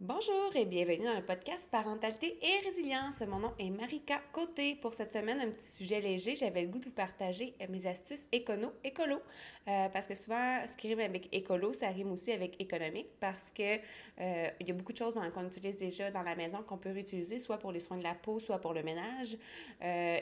Bonjour 0.00 0.50
et 0.56 0.64
bienvenue 0.64 1.04
dans 1.04 1.14
le 1.14 1.22
podcast 1.22 1.68
Parentalité 1.70 2.36
et 2.42 2.66
Résilience. 2.66 3.20
Mon 3.20 3.38
nom 3.38 3.52
est 3.60 3.70
Marika 3.70 4.20
Côté. 4.32 4.74
Pour 4.74 4.92
cette 4.92 5.12
semaine, 5.12 5.40
un 5.40 5.50
petit 5.52 5.64
sujet 5.64 6.00
léger. 6.00 6.34
J'avais 6.34 6.62
le 6.62 6.68
goût 6.68 6.80
de 6.80 6.86
vous 6.86 6.90
partager 6.90 7.54
euh, 7.62 7.66
mes 7.70 7.86
astuces 7.86 8.26
écono, 8.32 8.72
écolo. 8.82 9.20
Euh, 9.68 9.88
parce 9.90 10.08
que 10.08 10.16
souvent, 10.16 10.66
ce 10.66 10.76
qui 10.76 10.88
rime 10.88 10.98
avec 10.98 11.28
écolo, 11.32 11.72
ça 11.72 11.88
rime 11.90 12.10
aussi 12.10 12.32
avec 12.32 12.60
économique 12.60 13.06
parce 13.20 13.52
que 13.52 13.76
euh, 14.20 14.50
il 14.58 14.66
y 14.66 14.70
a 14.72 14.74
beaucoup 14.74 14.92
de 14.92 14.98
choses 14.98 15.18
qu'on 15.32 15.46
utilise 15.46 15.76
déjà 15.76 16.10
dans 16.10 16.22
la 16.22 16.34
maison 16.34 16.58
qu'on 16.64 16.76
peut 16.76 16.90
réutiliser, 16.90 17.38
soit 17.38 17.58
pour 17.58 17.70
les 17.70 17.80
soins 17.80 17.96
de 17.96 18.02
la 18.02 18.16
peau, 18.16 18.40
soit 18.40 18.58
pour 18.58 18.74
le 18.74 18.82
ménage. 18.82 19.38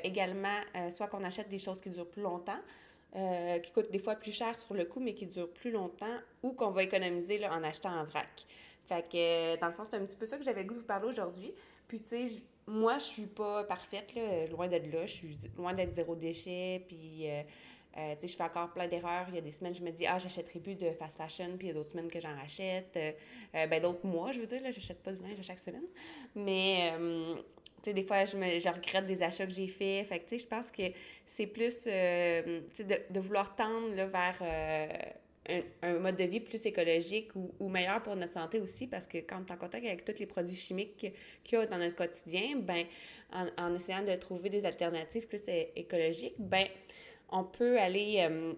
également, 0.05 0.61
soit 0.91 1.07
qu'on 1.07 1.25
achète 1.25 1.49
des 1.49 1.59
choses 1.59 1.81
qui 1.81 1.89
durent 1.89 2.11
plus 2.11 2.23
longtemps. 2.23 2.61
qui 3.63 3.73
coûtent 3.73 3.91
des 3.91 3.99
fois 3.99 4.17
plus 4.17 4.33
cher 4.33 4.61
sur 4.61 4.75
le 4.75 4.85
coup, 4.85 5.01
mais 5.01 5.15
qui 5.15 5.27
durent 5.27 5.53
plus 5.53 5.71
longtemps, 5.71 6.19
ou 6.43 6.53
qu'on 6.53 6.71
va 6.71 6.83
économiser 6.83 7.45
en 7.47 7.65
achetant 7.65 7.91
en 7.91 8.05
vrac. 8.05 8.47
Fait 8.93 9.09
que, 9.09 9.61
dans 9.61 9.69
le 9.69 9.73
fond, 9.73 9.85
c'est 9.89 9.97
un 9.97 10.05
petit 10.05 10.17
peu 10.17 10.27
ça 10.27 10.37
que 10.37 10.45
j'avais 10.45 10.63
le 10.63 10.69
goût 10.69 10.75
de 10.75 10.81
vous 10.81 10.87
parler 10.87 11.09
aujourd'hui. 11.09 11.55
Puis, 11.89 12.01
tu 12.01 12.29
sais, 12.29 12.43
moi, 12.67 12.99
je 12.99 13.05
suis 13.05 13.27
pas 13.27 13.65
parfaite, 13.65 14.15
là, 14.15 14.47
loin 14.49 14.69
d'être 14.69 14.93
là. 14.93 15.07
Je 15.07 15.13
suis 15.13 15.37
loin 15.57 15.73
d'être 15.73 15.93
zéro 15.93 16.15
déchet. 16.15 16.85
Puis, 16.87 17.29
euh, 17.31 17.43
euh, 17.97 18.15
tu 18.15 18.21
sais, 18.21 18.29
je 18.29 18.37
fais 18.37 18.45
encore 18.45 18.71
plein 18.73 18.89
d'erreurs. 18.89 19.27
Il 19.29 19.35
y 19.35 19.39
a 19.39 19.41
des 19.41 19.51
semaines, 19.51 19.75
je 19.75 19.83
me 19.83 19.91
dis, 19.91 20.07
ah, 20.07 20.19
j'achèterai 20.19 20.61
plus 20.61 20.75
de 20.75 20.91
fast 20.93 21.17
fashion. 21.17 21.57
Puis, 21.57 21.69
il 21.69 21.69
y 21.69 21.71
a 21.71 21.75
d'autres 21.75 21.91
semaines 21.91 22.11
que 22.11 22.21
j'en 22.21 22.35
rachète. 22.37 22.97
Euh, 22.97 23.67
ben, 23.67 23.81
d'autres 23.81 24.07
mois, 24.07 24.31
je 24.31 24.41
veux 24.41 24.47
dire, 24.47 24.63
là, 24.63 24.71
j'achète 24.71 25.03
pas 25.03 25.13
du 25.13 25.23
linge 25.23 25.41
chaque 25.41 25.61
semaine. 25.61 25.87
Mais, 26.35 26.93
tu 26.99 27.85
sais, 27.85 27.95
des 27.95 28.05
fois, 28.05 28.27
je, 28.27 28.37
me, 28.37 28.59
je 28.61 28.69
regrette 28.69 29.07
des 29.07 29.23
achats 29.23 29.47
que 29.47 29.53
j'ai 29.53 29.69
faits. 29.69 30.07
Fait 30.07 30.19
que, 30.19 30.25
tu 30.25 30.39
sais, 30.39 30.45
je 30.45 30.47
pense 30.47 30.71
que 30.71 30.83
c'est 31.25 31.47
plus, 31.47 31.79
tu 31.79 31.85
sais, 31.85 32.45
de, 32.85 33.01
de, 33.11 33.21
vouloir 33.21 33.57
tendre 33.57 33.95
vers 33.95 34.43
un, 35.49 35.99
mode 35.99 36.17
de 36.17 36.25
vie 36.25 36.41
plus 36.41 36.65
écologique 36.67 37.31
ou, 37.35 37.69
meilleur 37.69 38.03
pour 38.03 38.15
notre 38.15 38.33
santé 38.33 38.61
aussi, 38.61 38.87
parce 38.87 39.07
que 39.07 39.19
quand 39.19 39.39
on 39.41 39.47
est 39.47 39.53
en 39.53 39.57
contact 39.57 39.85
avec 39.85 40.05
tous 40.05 40.19
les 40.19 40.27
produits 40.27 40.57
chimiques 40.57 41.13
qu'il 41.45 41.59
y 41.59 41.63
a 41.63 41.67
dans 41.67 41.79
notre 41.79 41.97
quotidien, 41.97 42.57
ben, 42.57 42.87
en, 43.33 43.75
essayant 43.75 44.03
de 44.03 44.15
trouver 44.17 44.51
des 44.51 44.65
alternatives 44.67 45.27
plus 45.27 45.43
écologiques, 45.75 46.37
ben, 46.39 46.67
on 47.31 47.45
peut 47.45 47.79
aller... 47.79 48.27
Euh, 48.29 48.53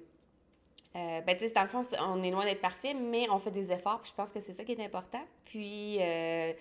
euh, 0.97 1.21
ben, 1.23 1.37
tu 1.37 1.47
sais, 1.47 1.53
dans 1.53 1.63
le 1.63 1.69
fond, 1.69 1.83
on 2.01 2.23
est 2.23 2.31
loin 2.31 2.45
d'être 2.45 2.61
parfait, 2.61 2.95
mais 2.95 3.29
on 3.31 3.39
fait 3.39 3.51
des 3.51 3.73
efforts, 3.73 4.01
puis 4.03 4.11
je 4.11 4.17
pense 4.17 4.31
que 4.31 4.41
c'est 4.41 4.53
ça 4.53 4.63
qui 4.63 4.73
est 4.73 4.85
important. 4.85 5.25
Puis, 5.45 5.99
euh, 6.01 6.53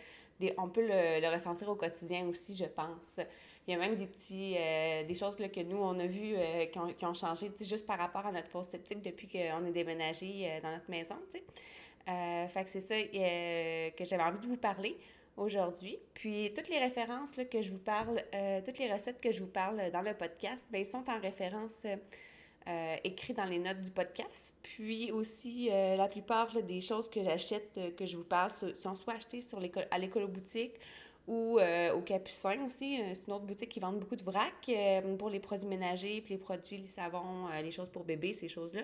on 0.58 0.70
peut 0.70 0.82
le, 0.82 1.22
le, 1.22 1.32
ressentir 1.32 1.70
au 1.70 1.76
quotidien 1.76 2.26
aussi, 2.28 2.56
je 2.56 2.66
pense. 2.66 3.20
Il 3.68 3.72
y 3.72 3.76
a 3.76 3.80
même 3.80 3.96
des 3.96 4.08
petits, 4.08 4.56
euh, 4.58 5.04
des 5.04 5.14
choses 5.14 5.40
là, 5.40 5.48
que 5.48 5.62
nous, 5.62 5.78
on 5.78 5.98
a 5.98 6.06
vues 6.06 6.36
euh, 6.36 6.66
qui, 6.66 6.80
ont, 6.80 6.88
qui, 6.88 7.06
ont, 7.06 7.14
changé, 7.14 7.50
juste 7.62 7.88
par 7.88 7.98
rapport 7.98 8.26
à 8.26 8.32
notre 8.32 8.50
fosse 8.50 8.68
septique 8.68 9.02
depuis 9.02 9.28
qu'on 9.28 9.66
est 9.66 9.72
déménagé 9.72 10.50
euh, 10.52 10.62
dans 10.62 10.72
notre 10.72 10.90
maison, 10.90 11.16
tu 11.32 11.40
fait 12.06 12.64
que 12.66 12.70
c'est 12.70 12.82
ça 12.82 12.96
que 13.02 14.04
j'avais 14.04 14.24
envie 14.24 14.40
de 14.40 14.46
vous 14.46 14.58
parler 14.58 14.98
aujourd'hui. 15.38 15.98
Puis 16.14 16.52
toutes 16.54 16.68
les 16.68 16.78
références 16.78 17.38
là, 17.38 17.46
que 17.46 17.62
je 17.62 17.72
vous 17.72 17.80
parle, 17.80 18.22
toutes 18.66 18.78
les 18.78 18.92
recettes 18.92 19.22
que 19.22 19.32
je 19.32 19.40
vous 19.40 19.48
parle 19.48 19.90
dans 19.92 20.02
le 20.02 20.14
podcast, 20.14 20.68
bien, 20.70 20.84
sont 20.84 21.10
en 21.10 21.18
référence 21.22 21.86
euh, 22.68 22.96
écrites 23.06 23.38
dans 23.38 23.46
les 23.46 23.58
notes 23.58 23.82
du 23.82 23.90
podcast. 23.90 24.54
Puis 24.64 25.14
aussi, 25.14 25.70
la 25.70 26.10
plupart 26.10 26.62
des 26.62 26.82
choses 26.82 27.10
que 27.10 27.24
j'achète, 27.24 27.80
que 27.96 28.06
je 28.06 28.18
vous 28.18 28.26
parle, 28.26 28.52
sont 28.52 28.96
soit 28.96 29.14
achetées 29.14 29.42
sur 29.42 29.62
à 29.90 29.98
l'écolo-boutique 29.98 30.74
ou 31.28 31.58
euh, 31.58 31.94
au 31.94 32.02
Capucin 32.02 32.66
aussi, 32.66 33.00
euh, 33.00 33.14
c'est 33.14 33.28
une 33.28 33.34
autre 33.34 33.46
boutique 33.46 33.70
qui 33.70 33.80
vend 33.80 33.94
beaucoup 33.94 34.16
de 34.16 34.24
vrac 34.24 34.54
euh, 34.68 35.16
pour 35.16 35.30
les 35.30 35.40
produits 35.40 35.68
ménagers, 35.68 36.22
puis 36.22 36.34
les 36.34 36.40
produits, 36.40 36.78
les 36.78 36.88
savons, 36.88 37.48
les 37.62 37.72
choses 37.72 37.90
pour 37.90 38.04
bébé, 38.04 38.34
ces 38.34 38.50
choses-là. 38.50 38.82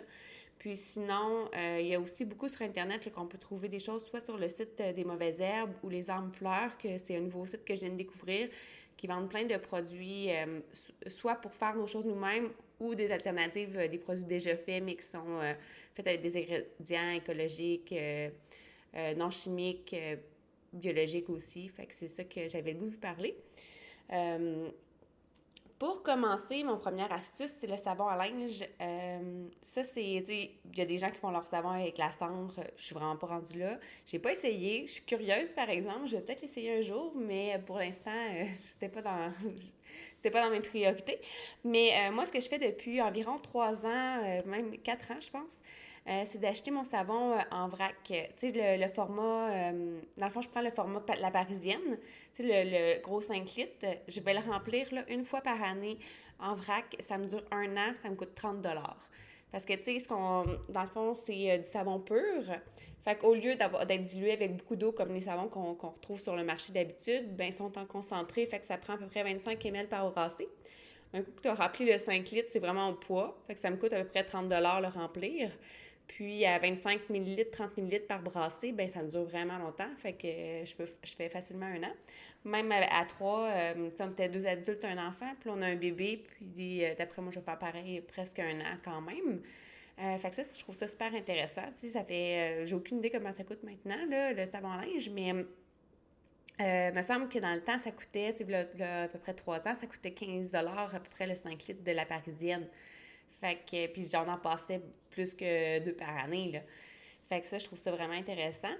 Puis 0.57 0.75
sinon, 0.75 1.49
il 1.53 1.85
y 1.85 1.95
a 1.95 1.99
aussi 2.01 2.25
beaucoup 2.25 2.49
sur 2.49 2.61
Internet 2.63 3.09
qu'on 3.13 3.27
peut 3.27 3.37
trouver 3.37 3.69
des 3.69 3.79
choses, 3.79 4.03
soit 4.05 4.19
sur 4.19 4.37
le 4.37 4.49
site 4.49 4.81
des 4.81 5.05
mauvaises 5.05 5.39
herbes 5.39 5.71
ou 5.83 5.89
les 5.89 6.09
armes 6.09 6.33
fleurs, 6.33 6.77
que 6.77 6.97
c'est 6.97 7.15
un 7.15 7.21
nouveau 7.21 7.45
site 7.45 7.63
que 7.63 7.73
je 7.75 7.79
viens 7.79 7.91
de 7.91 7.95
découvrir, 7.95 8.49
qui 8.97 9.07
vendent 9.07 9.29
plein 9.29 9.45
de 9.45 9.55
produits, 9.55 10.27
soit 11.07 11.35
pour 11.35 11.53
faire 11.53 11.77
nos 11.77 11.87
choses 11.87 12.05
nous-mêmes 12.05 12.49
ou 12.77 12.93
des 12.93 13.09
alternatives, 13.09 13.87
des 13.89 13.97
produits 13.97 14.25
déjà 14.25 14.57
faits, 14.57 14.83
mais 14.83 14.97
qui 14.97 15.05
sont 15.05 15.39
faits 15.95 16.07
avec 16.07 16.21
des 16.21 16.35
ingrédients 16.35 17.11
écologiques, 17.11 17.95
non 19.15 19.31
chimiques, 19.31 19.95
biologique 20.73 21.29
aussi. 21.29 21.67
Fait 21.69 21.85
que 21.85 21.93
c'est 21.93 22.07
ça 22.07 22.23
que 22.23 22.47
j'avais 22.47 22.73
le 22.73 22.79
goût 22.79 22.85
de 22.85 22.91
vous 22.91 22.99
parler. 22.99 23.35
Euh, 24.11 24.69
pour 25.77 26.03
commencer, 26.03 26.61
mon 26.63 26.77
première 26.77 27.11
astuce, 27.13 27.51
c'est 27.57 27.67
le 27.67 27.77
savon 27.77 28.07
à 28.07 28.17
linge. 28.17 28.65
Euh, 28.81 29.47
ça, 29.61 29.83
c'est, 29.85 30.03
il 30.03 30.49
y 30.75 30.81
a 30.81 30.85
des 30.85 30.97
gens 30.97 31.09
qui 31.09 31.17
font 31.17 31.31
leur 31.31 31.45
savon 31.45 31.69
avec 31.69 31.97
la 31.97 32.11
cendre. 32.11 32.53
Je 32.75 32.83
suis 32.83 32.93
vraiment 32.93 33.15
pas 33.15 33.27
rendue 33.27 33.57
là. 33.57 33.79
J'ai 34.05 34.19
pas 34.19 34.33
essayé. 34.33 34.85
Je 34.87 34.93
suis 34.93 35.03
curieuse, 35.03 35.53
par 35.53 35.69
exemple. 35.69 36.07
Je 36.07 36.17
vais 36.17 36.21
peut-être 36.21 36.41
l'essayer 36.41 36.79
un 36.79 36.81
jour, 36.81 37.13
mais 37.15 37.61
pour 37.65 37.77
l'instant, 37.77 38.11
euh, 38.11 38.43
c'était 38.65 38.89
pas 38.89 39.01
dans, 39.01 39.31
c'était 40.17 40.31
pas 40.31 40.43
dans 40.43 40.51
mes 40.51 40.59
priorités. 40.59 41.21
Mais 41.63 42.11
moi, 42.11 42.25
ce 42.25 42.33
que 42.33 42.41
je 42.41 42.49
fais 42.49 42.59
depuis 42.59 43.01
environ 43.01 43.37
trois 43.37 43.85
ans, 43.85 44.41
même 44.45 44.77
quatre 44.79 45.11
ans, 45.11 45.19
je 45.21 45.29
pense, 45.29 45.61
euh, 46.09 46.23
c'est 46.25 46.39
d'acheter 46.39 46.71
mon 46.71 46.83
savon 46.83 47.33
euh, 47.33 47.41
en 47.51 47.67
vrac. 47.67 47.95
Tu 48.03 48.15
sais, 48.35 48.77
le, 48.77 48.87
format, 48.89 49.51
euh, 49.51 49.99
dans 50.17 50.25
le 50.25 50.31
fond, 50.31 50.41
je 50.41 50.49
prends 50.49 50.61
le 50.61 50.71
format 50.71 51.03
la 51.19 51.29
parisienne, 51.29 51.99
tu 52.33 52.43
sais, 52.43 52.63
le, 52.65 53.01
gros 53.01 53.21
5 53.21 53.55
litres. 53.55 53.85
Je 54.07 54.19
vais 54.19 54.33
le 54.33 54.39
remplir 54.39 54.91
là, 54.91 55.03
une 55.07 55.23
fois 55.23 55.41
par 55.41 55.61
année 55.61 55.99
en 56.39 56.55
vrac. 56.55 56.95
Ça 56.99 57.19
me 57.19 57.27
dure 57.27 57.43
un 57.51 57.77
an, 57.77 57.93
ça 57.95 58.09
me 58.09 58.15
coûte 58.15 58.33
30 58.33 58.65
Parce 59.51 59.65
que, 59.65 59.73
tu 59.73 59.99
sais, 59.99 60.07
qu'on, 60.07 60.45
dans 60.69 60.81
le 60.81 60.87
fond, 60.87 61.13
c'est 61.13 61.59
du 61.59 61.67
savon 61.67 61.99
pur. 61.99 62.43
Fait 63.03 63.15
qu'au 63.15 63.35
lieu 63.35 63.55
d'être 63.55 64.03
dilué 64.03 64.31
avec 64.33 64.57
beaucoup 64.57 64.75
d'eau 64.75 64.91
comme 64.91 65.13
les 65.13 65.21
savons 65.21 65.47
qu'on, 65.47 65.73
retrouve 65.73 66.19
sur 66.19 66.35
le 66.35 66.43
marché 66.43 66.73
d'habitude, 66.73 67.35
ben, 67.35 67.45
ils 67.45 67.53
sont 67.53 67.77
en 67.77 67.85
concentré. 67.85 68.47
Fait 68.47 68.59
que 68.59 68.65
ça 68.65 68.77
prend 68.77 68.93
à 68.93 68.97
peu 68.97 69.05
près 69.05 69.23
25 69.23 69.63
ml 69.63 69.87
par 69.87 70.09
brassée. 70.09 70.49
Un 71.13 71.21
coup 71.21 71.31
que 71.31 71.41
tu 71.41 71.47
as 71.47 71.55
rempli 71.55 71.85
le 71.85 71.97
5 71.97 72.29
litres, 72.31 72.49
c'est 72.49 72.59
vraiment 72.59 72.89
au 72.89 72.93
poids. 72.93 73.39
Fait 73.47 73.53
que 73.53 73.59
ça 73.59 73.69
me 73.69 73.77
coûte 73.77 73.93
à 73.93 74.01
peu 74.01 74.07
près 74.07 74.23
30 74.23 74.49
le 74.49 74.87
remplir. 74.87 75.51
Puis 76.09 76.43
à 76.43 76.57
25 76.57 77.09
ml, 77.09 77.49
30 77.51 77.77
ml 77.77 78.01
par 78.07 78.21
brassée, 78.23 78.71
ben 78.71 78.87
ça 78.87 79.03
dure 79.03 79.23
vraiment 79.23 79.59
longtemps. 79.59 79.89
Fait 79.97 80.13
que 80.13 80.27
je 80.27 80.75
peux 80.75 80.87
je 81.03 81.15
fais 81.15 81.29
facilement 81.29 81.67
un 81.67 81.83
an. 81.83 81.93
Même 82.43 82.71
à, 82.71 83.05
trois, 83.05 83.47
euh, 83.49 83.89
on 83.99 84.09
était 84.09 84.27
deux 84.27 84.47
adultes, 84.47 84.83
un 84.85 85.07
enfant, 85.07 85.31
puis 85.39 85.49
on 85.53 85.61
a 85.61 85.67
un 85.67 85.75
bébé, 85.75 86.23
puis 86.35 86.83
euh, 86.83 86.95
d'après 86.97 87.21
moi, 87.21 87.31
je 87.31 87.39
vais 87.39 87.45
faire 87.45 87.59
pareil 87.59 88.01
presque 88.01 88.39
un 88.39 88.59
an 88.61 88.77
quand 88.83 89.01
même. 89.01 89.41
Euh, 89.99 90.17
fait 90.17 90.29
que 90.29 90.35
ça, 90.37 90.43
je 90.43 90.63
trouve 90.63 90.75
ça 90.75 90.87
super 90.87 91.13
intéressant. 91.13 91.63
Tu 91.79 91.89
ça 91.89 92.03
fait. 92.03 92.65
j'ai 92.65 92.75
aucune 92.75 92.97
idée 92.99 93.11
comment 93.11 93.31
ça 93.31 93.43
coûte 93.43 93.63
maintenant, 93.63 94.05
là, 94.09 94.33
le 94.33 94.45
savon 94.45 94.73
linge, 94.73 95.09
mais. 95.09 95.33
il 96.59 96.95
me 96.95 97.01
semble 97.03 97.29
que 97.29 97.39
dans 97.39 97.53
le 97.53 97.61
temps, 97.61 97.77
ça 97.77 97.91
coûtait, 97.91 98.33
tu 98.33 98.45
sais, 98.45 98.83
à 98.83 99.07
peu 99.09 99.19
près 99.19 99.33
trois 99.33 99.59
ans, 99.67 99.75
ça 99.75 99.85
coûtait 99.85 100.11
15 100.11 100.55
à 100.55 100.63
peu 100.63 101.09
près 101.11 101.27
le 101.27 101.35
5 101.35 101.67
litres 101.67 101.83
de 101.83 101.91
la 101.91 102.05
parisienne. 102.05 102.67
Fait 103.39 103.57
que, 103.69 103.87
puis 103.87 104.07
j'en 104.11 104.27
en 104.27 104.37
passais 104.37 104.81
plus 105.19 105.35
que 105.35 105.79
deux 105.79 105.93
par 105.93 106.17
année, 106.17 106.49
là. 106.53 106.59
Fait 107.27 107.41
que 107.41 107.47
ça, 107.47 107.57
je 107.57 107.65
trouve 107.65 107.77
ça 107.77 107.91
vraiment 107.91 108.13
intéressant. 108.13 108.73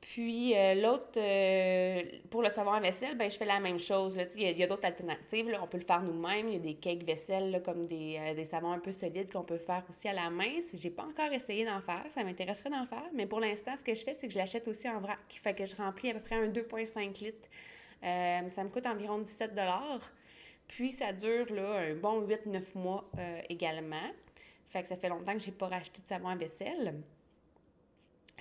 Puis 0.00 0.56
euh, 0.56 0.74
l'autre, 0.74 1.18
euh, 1.18 2.02
pour 2.30 2.42
le 2.42 2.48
savon 2.50 2.72
à 2.72 2.80
vaisselle, 2.80 3.16
ben 3.16 3.30
je 3.30 3.36
fais 3.36 3.44
la 3.44 3.60
même 3.60 3.78
chose. 3.78 4.16
Il 4.36 4.58
y 4.58 4.62
a, 4.62 4.66
d'autres 4.66 4.84
alternatives. 4.84 5.46
On 5.62 5.66
peut 5.66 5.78
le 5.78 5.84
faire 5.84 6.02
nous-mêmes. 6.02 6.48
Il 6.48 6.54
y 6.54 6.56
a 6.56 6.60
des 6.60 6.74
cakes 6.74 7.04
vaisselle, 7.04 7.62
comme 7.64 7.86
des, 7.86 8.18
euh, 8.18 8.34
des, 8.34 8.44
savons 8.44 8.72
un 8.72 8.78
peu 8.78 8.92
solides 8.92 9.30
qu'on 9.30 9.44
peut 9.44 9.58
faire 9.58 9.82
aussi 9.88 10.08
à 10.08 10.12
la 10.12 10.30
main. 10.30 10.60
Si 10.60 10.76
j'ai 10.78 10.90
pas 10.90 11.04
encore 11.04 11.32
essayé 11.32 11.64
d'en 11.64 11.80
faire, 11.80 12.04
ça 12.10 12.24
m'intéresserait 12.24 12.70
d'en 12.70 12.86
faire. 12.86 13.04
Mais 13.14 13.26
pour 13.26 13.40
l'instant, 13.40 13.76
ce 13.76 13.84
que 13.84 13.94
je 13.94 14.02
fais, 14.02 14.14
c'est 14.14 14.26
que 14.26 14.32
je 14.32 14.38
l'achète 14.38 14.66
aussi 14.68 14.88
en 14.88 15.00
vrac. 15.00 15.18
Fait 15.28 15.54
que 15.54 15.64
je 15.64 15.76
remplis 15.76 16.10
à 16.10 16.14
peu 16.14 16.20
près 16.20 16.36
un 16.36 16.48
2,5 16.48 17.24
litres. 17.24 17.48
ça 18.02 18.64
me 18.64 18.68
coûte 18.68 18.86
environ 18.86 19.18
17 19.18 19.52
puis 20.66 20.92
ça 20.92 21.12
dure 21.12 21.52
là, 21.52 21.76
un 21.76 21.94
bon 21.94 22.26
8-9 22.26 22.78
mois 22.78 23.10
également. 23.48 24.10
Fait 24.74 24.82
que 24.82 24.88
ça 24.88 24.96
fait 24.96 25.08
longtemps 25.08 25.34
que 25.34 25.38
j'ai 25.38 25.52
pas 25.52 25.68
racheté 25.68 26.02
de 26.02 26.08
savon 26.08 26.26
à 26.26 26.34
vaisselle. 26.34 27.00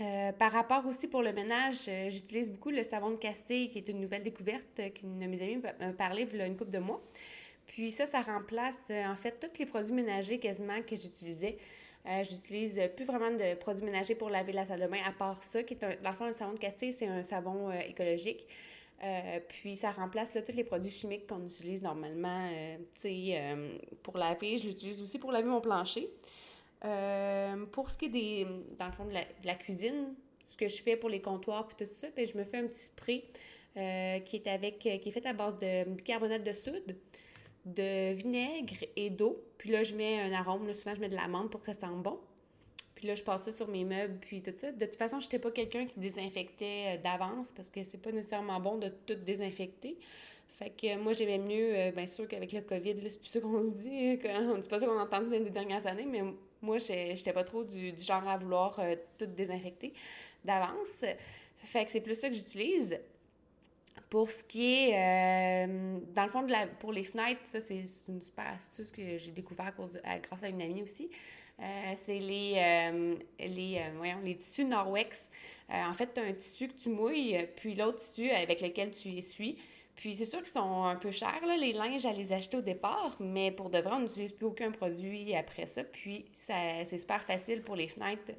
Euh, 0.02 0.32
par 0.32 0.52
rapport 0.52 0.84
aussi 0.88 1.08
pour 1.08 1.22
le 1.22 1.32
ménage, 1.32 1.86
euh, 1.88 2.10
j'utilise 2.10 2.50
beaucoup 2.50 2.72
le 2.72 2.84
savon 2.84 3.12
de 3.12 3.18
Castille, 3.18 3.70
qui 3.70 3.78
est 3.78 3.88
une 3.88 4.02
nouvelle 4.02 4.24
découverte 4.24 4.82
qu'une 4.96 5.20
de 5.20 5.28
mes 5.28 5.40
amies 5.44 5.58
m'a 5.58 5.94
parlé 5.94 6.28
il 6.34 6.40
y 6.40 6.42
a 6.42 6.48
une 6.48 6.58
couple 6.58 6.72
de 6.72 6.80
mois. 6.80 7.04
Puis 7.68 7.92
ça, 7.92 8.08
ça 8.08 8.22
remplace 8.22 8.90
en 8.90 9.16
fait 9.16 9.40
tous 9.40 9.60
les 9.60 9.68
produits 9.68 9.94
ménagers 9.94 10.40
quasiment 10.40 10.82
que 10.82 10.96
j'utilisais. 10.96 11.60
j'utilise 12.24 12.82
plus 12.96 13.06
vraiment 13.06 13.30
de 13.30 13.54
produits 13.54 13.86
ménagers 13.86 14.16
pour 14.16 14.32
laver 14.32 14.54
la 14.54 14.66
salle 14.66 14.82
de 14.82 14.88
bain, 14.88 15.02
à 15.06 15.12
part 15.12 15.44
ça, 15.44 15.62
qui 15.62 15.76
est 15.76 15.84
un, 15.84 15.96
dans 16.02 16.10
le 16.10 16.16
fond, 16.16 16.26
le 16.26 16.34
savon 16.34 16.54
de 16.54 16.60
Castille, 16.60 16.94
c'est 16.94 17.08
un 17.08 17.22
savon 17.22 17.72
écologique. 17.72 18.48
Euh, 19.04 19.40
puis 19.50 19.76
ça 19.76 19.92
remplace 19.92 20.34
là, 20.34 20.42
tous 20.42 20.56
les 20.56 20.64
produits 20.64 20.92
chimiques 20.92 21.28
qu'on 21.28 21.46
utilise 21.46 21.82
normalement 21.82 22.50
euh, 22.54 22.78
euh, 23.06 23.78
pour 24.02 24.18
laver. 24.18 24.58
Je 24.58 24.68
l'utilise 24.68 25.02
aussi 25.02 25.20
pour 25.20 25.32
laver 25.32 25.50
mon 25.50 25.62
plancher. 25.62 26.10
pour 27.72 27.90
ce 27.90 27.98
qui 27.98 28.06
est 28.06 28.10
des, 28.10 28.48
dans 28.80 28.86
le 28.86 28.92
fond 28.94 29.06
de 29.06 29.14
la, 29.14 29.56
cuisine, 29.56 30.16
ce 30.48 30.56
que 30.56 30.68
je 30.68 30.82
fais 30.82 30.96
pour 30.96 31.10
les 31.10 31.22
comptoirs 31.22 31.68
puis 31.68 31.86
tout 31.86 31.92
ça, 31.94 32.08
ben, 32.16 32.26
je 32.26 32.38
me 32.38 32.44
fais 32.44 32.58
un 32.58 32.68
petit 32.68 32.84
spray 32.84 33.26
qui 33.74 34.36
est 34.38 34.48
avec 34.48 34.80
qui 34.80 34.90
est 34.90 35.12
fait 35.12 35.26
à 35.26 35.34
base 35.34 35.58
de 35.58 35.90
bicarbonate 35.90 36.44
de 36.44 36.54
soude, 36.54 36.96
de 37.66 38.14
vinaigre 38.14 38.86
et 38.96 39.10
d'eau. 39.10 39.44
Puis 39.58 39.72
là, 39.72 39.84
je 39.84 39.96
mets 39.96 40.22
un 40.22 40.32
arôme. 40.32 40.68
Là, 40.68 40.74
souvent, 40.74 40.96
je 40.96 41.02
mets 41.02 41.10
de 41.10 41.16
l'amande 41.16 41.50
pour 41.50 41.62
que 41.62 41.74
ça 41.74 41.80
sente 41.80 42.02
bon. 42.04 42.20
Puis 43.04 43.10
là, 43.10 43.16
je 43.16 43.24
passais 43.24 43.52
sur 43.52 43.68
mes 43.68 43.84
meubles, 43.84 44.18
puis 44.22 44.42
tout 44.42 44.54
ça. 44.56 44.72
De 44.72 44.86
toute 44.86 44.96
façon, 44.96 45.20
je 45.20 45.26
n'étais 45.26 45.38
pas 45.38 45.52
quelqu'un 45.52 45.86
qui 45.86 46.00
désinfectait 46.00 47.02
d'avance 47.04 47.52
parce 47.52 47.70
que 47.70 47.84
c'est 47.84 47.98
pas 47.98 48.14
nécessairement 48.14 48.62
bon 48.62 48.78
de 48.78 48.88
tout 48.88 49.16
désinfecter. 49.16 49.98
Fait 50.48 50.70
que 50.70 50.96
moi, 50.96 51.12
j'aimais 51.12 51.38
mieux, 51.38 51.92
bien 51.92 52.08
sûr 52.08 52.30
qu'avec 52.30 52.54
le 52.54 52.62
COVID, 52.62 52.96
c'est 53.10 53.20
plus 53.20 53.28
ça 53.28 53.42
qu'on 53.42 53.62
se 53.62 53.76
dit, 53.76 54.20
on 54.26 54.58
dit 54.58 54.70
pas 54.70 54.80
ça 54.80 54.86
qu'on 54.86 54.98
a 54.98 55.04
entendu 55.04 55.30
dans 55.32 55.44
les 55.44 55.50
dernières 55.50 55.86
années, 55.86 56.06
mais 56.10 56.22
moi, 56.62 56.78
j'étais 56.78 57.34
pas 57.34 57.44
trop 57.44 57.66
du, 57.66 57.94
genre 57.98 58.26
à 58.26 58.38
vouloir 58.38 58.80
tout 59.18 59.26
désinfecter 59.26 59.92
d'avance. 60.46 61.04
Fait 61.58 61.84
que 61.84 61.92
c'est 61.92 62.00
plus 62.00 62.16
ça 62.16 62.30
que 62.30 62.36
j'utilise. 62.36 62.98
Pour 64.10 64.32
ce 64.32 64.46
qui 64.46 64.76
est, 64.76 65.68
euh, 65.68 66.00
dans 66.16 66.24
le 66.24 66.30
fond, 66.30 66.44
de 66.44 66.52
la, 66.52 66.68
pour 66.68 66.94
les 66.94 67.04
fenêtres, 67.04 67.42
ça, 67.44 67.60
c'est 67.60 67.84
une 68.08 68.22
super 68.22 68.48
astuce 68.56 68.92
que 68.92 69.18
j'ai 69.18 69.32
découvert 69.32 69.74
grâce 69.76 70.44
à 70.44 70.48
une 70.48 70.62
amie 70.62 70.84
aussi. 70.84 71.10
Euh, 71.60 71.94
c'est 71.96 72.20
les, 72.20 72.56
euh, 72.58 73.16
les, 73.40 73.82
voyons, 73.96 74.20
les 74.24 74.36
tissus 74.36 74.66
Norwex. 74.66 75.30
en 75.70 75.94
fait, 75.94 76.14
tu 76.14 76.20
as 76.20 76.24
un 76.24 76.34
tissu 76.34 76.68
que 76.68 76.74
tu 76.74 76.90
mouilles, 76.90 77.48
puis 77.56 77.76
l'autre 77.76 78.00
tissu 78.00 78.30
avec 78.32 78.62
lequel 78.62 78.92
tu 78.92 79.10
essuies. 79.10 79.58
Puis 79.96 80.16
c'est 80.16 80.26
sûr 80.26 80.40
qu'ils 80.40 80.52
sont 80.52 80.84
un 80.84 80.96
peu 80.96 81.12
chers, 81.12 81.46
là, 81.46 81.56
les 81.56 81.72
linges, 81.72 82.06
à 82.06 82.12
les 82.12 82.34
acheter 82.34 82.58
au 82.58 82.62
départ, 82.62 83.16
mais 83.20 83.52
pour 83.52 83.70
de 83.70 83.78
vrai, 83.78 83.94
on 83.94 84.00
n'utilise 84.00 84.34
plus 84.34 84.48
aucun 84.48 84.72
produit 84.72 85.36
après 85.36 85.66
ça. 85.66 85.84
Puis 85.84 86.26
c'est 86.34 86.98
super 86.98 87.24
facile 87.24 87.62
pour 87.62 87.76
les 87.76 87.88
fenêtres. 87.88 88.34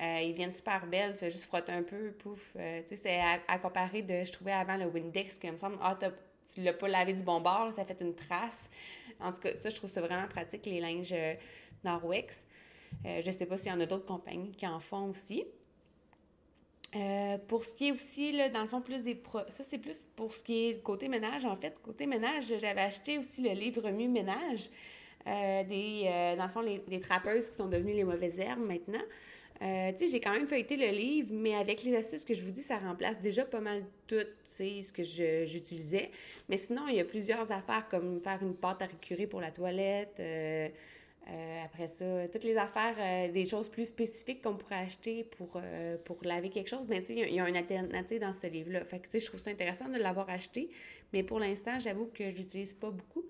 Euh, 0.00 0.20
ils 0.22 0.32
viennent 0.34 0.52
super 0.52 0.86
belles, 0.86 1.14
tu 1.14 1.20
vas 1.20 1.30
juste 1.30 1.44
frotter 1.44 1.72
un 1.72 1.82
peu, 1.82 2.12
pouf. 2.12 2.54
Euh, 2.58 2.82
tu 2.82 2.88
sais, 2.88 2.96
c'est 2.96 3.20
à, 3.48 3.58
comparer 3.58 4.02
de, 4.02 4.24
je 4.24 4.32
trouvais 4.32 4.52
avant 4.52 4.76
le 4.76 4.86
Windex, 4.86 5.36
qui 5.38 5.50
me 5.50 5.56
semble, 5.56 5.78
ah, 5.80 5.98
tu 6.52 6.60
l'as 6.60 6.74
pas 6.74 6.88
lavé 6.88 7.14
du 7.14 7.22
bon 7.22 7.40
bord, 7.40 7.72
ça 7.72 7.84
fait 7.84 8.00
une 8.02 8.14
trace. 8.14 8.68
En 9.20 9.32
tout 9.32 9.40
cas, 9.40 9.54
ça, 9.56 9.70
je 9.70 9.76
trouve 9.76 9.88
ça 9.88 10.02
vraiment 10.02 10.28
pratique, 10.28 10.66
les 10.66 10.80
linges 10.80 11.14
euh, 11.86 11.90
Norwex. 11.90 12.46
je 13.04 13.30
sais 13.30 13.46
pas 13.46 13.56
s'il 13.56 13.70
y 13.70 13.74
en 13.74 13.80
a 13.80 13.86
d'autres 13.86 14.06
compagnies 14.06 14.52
qui 14.52 14.66
en 14.66 14.80
font 14.80 15.10
aussi. 15.10 15.44
pour 17.48 17.64
ce 17.64 17.74
qui 17.74 17.88
est 17.88 17.92
aussi, 17.92 18.32
dans 18.52 18.62
le 18.62 18.68
fond, 18.68 18.80
plus 18.80 19.02
des... 19.02 19.14
Pro... 19.14 19.40
Ça, 19.50 19.64
c'est 19.64 19.78
plus 19.78 20.02
pour 20.14 20.32
ce 20.32 20.42
qui 20.42 20.68
est 20.68 20.82
côté 20.82 21.08
ménage. 21.08 21.44
En 21.44 21.56
fait, 21.56 21.80
côté 21.82 22.06
ménage, 22.06 22.52
j'avais 22.58 22.82
acheté 22.82 23.18
aussi 23.18 23.42
le 23.42 23.50
livre 23.50 23.90
Mieux 23.90 24.08
Ménage. 24.08 24.70
des, 25.24 26.34
dans 26.36 26.44
le 26.44 26.50
fond, 26.50 26.60
les, 26.60 27.00
trappeuses 27.00 27.50
qui 27.50 27.56
sont 27.56 27.68
devenues 27.68 27.94
les 27.94 28.04
mauvaises 28.04 28.38
herbes 28.38 28.66
maintenant. 28.66 29.04
Euh, 29.62 29.90
tu 29.92 29.98
sais, 29.98 30.06
j'ai 30.08 30.20
quand 30.20 30.32
même 30.32 30.46
feuilleté 30.46 30.76
le 30.76 30.88
livre, 30.88 31.30
mais 31.32 31.54
avec 31.54 31.82
les 31.82 31.96
astuces 31.96 32.24
que 32.24 32.34
je 32.34 32.42
vous 32.42 32.50
dis, 32.50 32.62
ça 32.62 32.76
remplace 32.76 33.20
déjà 33.20 33.44
pas 33.44 33.60
mal 33.60 33.84
tout, 34.06 34.16
ce 34.44 34.92
que 34.92 35.02
j'utilisais. 35.46 36.10
Mais 36.48 36.58
sinon, 36.58 36.82
il 36.88 36.96
y 36.96 37.00
a 37.00 37.04
plusieurs 37.04 37.50
affaires 37.52 37.86
comme 37.90 38.20
faire 38.20 38.42
une 38.42 38.54
pâte 38.54 38.82
à 38.82 38.86
récurer 38.86 39.26
pour 39.26 39.40
la 39.40 39.50
toilette. 39.50 40.20
Euh, 41.28 41.32
euh, 41.32 41.64
après 41.64 41.88
ça, 41.88 42.28
toutes 42.28 42.44
les 42.44 42.56
affaires, 42.56 43.32
des 43.32 43.44
choses 43.44 43.68
plus 43.68 43.86
spécifiques 43.86 44.42
qu'on 44.42 44.56
pourrait 44.56 44.76
acheter 44.76 45.24
pour, 45.24 45.60
pour 46.04 46.18
laver 46.22 46.50
quelque 46.50 46.68
chose, 46.68 46.86
sais, 46.88 47.04
il 47.08 47.34
y, 47.34 47.40
a 47.40 47.48
une 47.48 47.56
alternative 47.56 48.20
dans 48.20 48.32
ce 48.32 48.46
livre-là. 48.46 48.84
Fait 48.84 49.00
que 49.00 49.18
je 49.18 49.26
trouve 49.26 49.40
ça 49.40 49.50
intéressant 49.50 49.88
de 49.88 49.98
l'avoir 49.98 50.30
acheté, 50.30 50.70
mais 51.12 51.22
pour 51.22 51.40
l'instant, 51.40 51.78
j'avoue 51.78 52.06
que 52.06 52.30
je 52.30 52.36
l'utilise 52.36 52.74
pas 52.74 52.90
beaucoup 52.90 53.24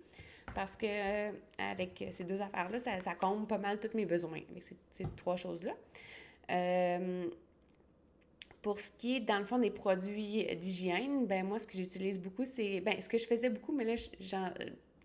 parce 0.54 0.76
que 0.76 1.30
avec 1.58 2.04
ces 2.10 2.24
deux 2.24 2.40
affaires-là, 2.40 2.78
ça, 2.78 3.00
ça 3.00 3.14
comble 3.14 3.46
pas 3.46 3.58
mal 3.58 3.80
tous 3.80 3.94
mes 3.96 4.06
besoins 4.06 4.40
avec 4.50 4.64
ces 4.90 5.04
trois 5.16 5.36
choses-là. 5.36 5.72
Euh, 6.50 7.28
pour 8.62 8.80
ce 8.80 8.90
qui 8.92 9.16
est, 9.16 9.20
dans 9.20 9.38
le 9.38 9.44
fond, 9.44 9.58
des 9.58 9.70
produits 9.70 10.44
d'hygiène, 10.56 11.26
ben 11.26 11.46
moi, 11.46 11.58
ce 11.58 11.66
que 11.66 11.76
j'utilise 11.76 12.20
beaucoup, 12.20 12.44
c'est... 12.44 12.80
Ben, 12.80 13.00
ce 13.00 13.08
que 13.08 13.18
je 13.18 13.26
faisais 13.26 13.48
beaucoup, 13.48 13.72
mais 13.72 13.84
là, 13.84 13.94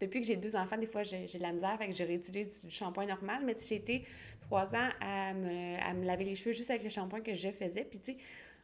depuis 0.01 0.21
que 0.21 0.27
j'ai 0.27 0.36
deux 0.36 0.56
enfants, 0.56 0.77
des 0.77 0.88
fois, 0.88 1.03
j'ai 1.03 1.25
de 1.25 1.42
la 1.42 1.51
misère, 1.51 1.77
fait 1.77 1.88
que 1.88 1.94
je 1.94 2.03
réutilise 2.03 2.65
du 2.65 2.71
shampoing 2.71 3.06
normal, 3.06 3.44
mais 3.45 3.56
j'ai 3.65 3.75
été 3.75 4.06
trois 4.42 4.75
ans 4.75 4.89
à 5.00 5.33
me, 5.33 5.80
à 5.81 5.94
me, 5.94 6.06
laver 6.06 6.25
les 6.25 6.36
cheveux 6.36 6.51
juste 6.51 6.69
avec 6.69 6.83
le 6.83 6.89
shampoing 6.89 7.21
que 7.21 7.33
je 7.33 7.50
faisais. 7.50 7.86
Puis, 7.86 8.00
tu 8.00 8.13
sais, 8.13 8.18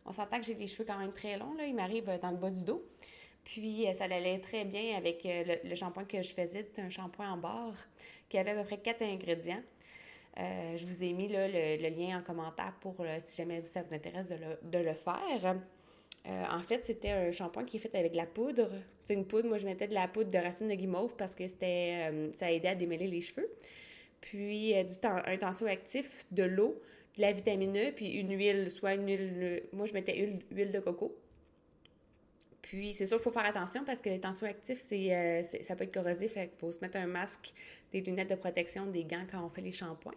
on 0.05 0.11
s'entend 0.11 0.39
que 0.39 0.45
j'ai 0.45 0.55
les 0.55 0.67
cheveux 0.67 0.85
quand 0.85 0.97
même 0.97 1.13
très 1.13 1.37
longs, 1.37 1.53
là. 1.53 1.65
Ils 1.65 1.75
m'arrivent 1.75 2.19
dans 2.21 2.31
le 2.31 2.37
bas 2.37 2.49
du 2.49 2.63
dos. 2.63 2.85
Puis, 3.43 3.85
ça 3.97 4.05
allait 4.05 4.39
très 4.39 4.65
bien 4.65 4.97
avec 4.97 5.25
euh, 5.25 5.43
le, 5.63 5.69
le 5.69 5.75
shampoing 5.75 6.05
que 6.05 6.21
je 6.21 6.33
faisais. 6.33 6.63
C'était 6.63 6.81
un 6.81 6.89
shampoing 6.89 7.31
en 7.31 7.37
barre 7.37 7.75
qui 8.27 8.37
avait 8.37 8.51
à 8.51 8.55
peu 8.55 8.63
près 8.63 8.79
quatre 8.79 9.03
ingrédients. 9.03 9.61
Euh, 10.39 10.77
je 10.77 10.85
vous 10.85 11.03
ai 11.03 11.13
mis 11.13 11.27
le, 11.27 11.89
lien 11.89 12.19
en 12.19 12.21
commentaire 12.21 12.73
pour 12.79 12.95
euh, 12.99 13.17
si 13.19 13.35
jamais 13.35 13.63
ça 13.63 13.81
vous 13.81 13.93
intéresse 13.93 14.27
de 14.27 14.77
le, 14.77 14.93
faire. 14.93 15.55
Euh, 16.27 16.43
en 16.51 16.61
fait, 16.61 16.83
c'était 16.83 17.11
un 17.11 17.31
shampoing 17.31 17.63
qui 17.65 17.77
est 17.77 17.79
fait 17.79 17.95
avec 17.95 18.11
de 18.11 18.17
la 18.17 18.25
poudre. 18.25 18.69
C'est 19.03 19.13
une 19.13 19.25
poudre, 19.25 19.47
moi 19.47 19.57
je 19.57 19.65
mettais 19.65 19.87
de 19.87 19.93
la 19.93 20.07
poudre 20.07 20.29
de 20.29 20.37
racine 20.37 20.67
de 20.67 20.75
guimauve 20.75 21.15
parce 21.15 21.33
que 21.33 21.47
c'était 21.47 22.11
ça 22.33 22.51
aidait 22.51 22.67
à 22.69 22.75
démêler 22.75 23.07
les 23.07 23.21
cheveux. 23.21 23.49
Puis 24.19 24.73
du 24.73 24.93
un 25.03 25.37
tensioactif, 25.37 26.25
de 26.31 26.43
l'eau, 26.43 26.81
de 27.15 27.21
la 27.21 27.31
vitamine 27.31 27.77
E, 27.77 27.91
puis 27.95 28.11
une 28.11 28.35
huile, 28.37 28.69
soit 28.69 28.95
une 28.95 29.07
huile, 29.07 29.63
moi 29.71 29.85
je 29.85 29.93
mettais 29.93 30.17
huile, 30.17 30.39
huile 30.51 30.71
de 30.71 30.79
coco. 30.79 31.15
Puis, 32.69 32.93
c'est 32.93 33.05
sûr 33.05 33.15
qu'il 33.15 33.23
faut 33.23 33.31
faire 33.31 33.45
attention 33.45 33.85
parce 33.85 34.01
que 34.01 34.09
les 34.09 34.19
tensioactifs, 34.19 34.79
c'est, 34.79 35.41
ça 35.63 35.77
peut 35.77 35.85
être 35.85 35.93
corrosif. 35.93 36.33
Il 36.35 36.49
faut 36.57 36.69
se 36.69 36.81
mettre 36.81 36.97
un 36.97 37.07
masque 37.07 37.53
des 37.93 38.01
lunettes 38.01 38.29
de 38.29 38.35
protection, 38.35 38.87
des 38.87 39.05
gants 39.05 39.25
quand 39.31 39.41
on 39.41 39.47
fait 39.47 39.61
les 39.61 39.71
shampoings. 39.71 40.11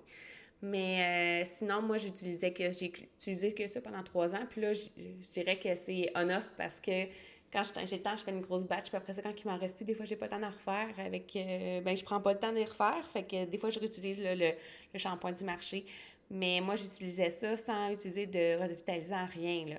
Mais 0.62 1.42
euh, 1.42 1.46
sinon, 1.46 1.80
moi, 1.80 1.98
j'utilisais 1.98 2.52
que 2.52 2.70
j'ai 2.70 2.86
utilisé 2.86 3.54
que 3.54 3.66
ça 3.66 3.80
pendant 3.80 4.02
trois 4.02 4.34
ans. 4.34 4.46
Puis 4.48 4.60
là, 4.60 4.72
je, 4.72 4.88
dirais 5.32 5.58
que 5.58 5.74
c'est 5.74 6.10
on-off 6.14 6.50
parce 6.56 6.80
que 6.80 7.06
quand 7.52 7.62
j'ai 7.86 7.96
le 7.96 8.02
temps, 8.02 8.16
je 8.16 8.22
fais 8.22 8.30
une 8.30 8.42
grosse 8.42 8.64
batch. 8.64 8.88
Puis 8.88 8.96
après 8.96 9.14
ça, 9.14 9.22
quand 9.22 9.32
il 9.36 9.46
m'en 9.46 9.56
reste 9.56 9.76
plus, 9.76 9.86
des 9.86 9.94
fois, 9.94 10.04
j'ai 10.04 10.16
pas 10.16 10.26
le 10.26 10.32
temps 10.32 10.40
d'en 10.40 10.50
refaire. 10.50 10.88
Avec, 10.98 11.34
euh, 11.34 11.80
ben, 11.80 11.96
je 11.96 12.04
prends 12.04 12.20
pas 12.20 12.34
le 12.34 12.38
temps 12.38 12.52
de 12.52 12.60
refaire. 12.60 13.08
Fait 13.12 13.22
que 13.22 13.46
des 13.46 13.58
fois, 13.58 13.70
je 13.70 13.78
réutilise 13.78 14.20
le, 14.20 14.34
le, 14.34 14.98
shampoing 14.98 15.32
du 15.32 15.44
marché. 15.44 15.86
Mais 16.30 16.60
moi, 16.60 16.76
j'utilisais 16.76 17.30
ça 17.30 17.56
sans 17.56 17.90
utiliser 17.90 18.26
de 18.26 18.60
revitalisant, 18.60 19.26
rien. 19.32 19.64
Là. 19.66 19.76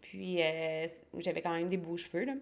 Puis, 0.00 0.42
euh, 0.42 0.86
j'avais 1.18 1.42
quand 1.42 1.54
même 1.54 1.68
des 1.68 1.76
beaux 1.76 1.96
cheveux. 1.96 2.24
Là. 2.24 2.34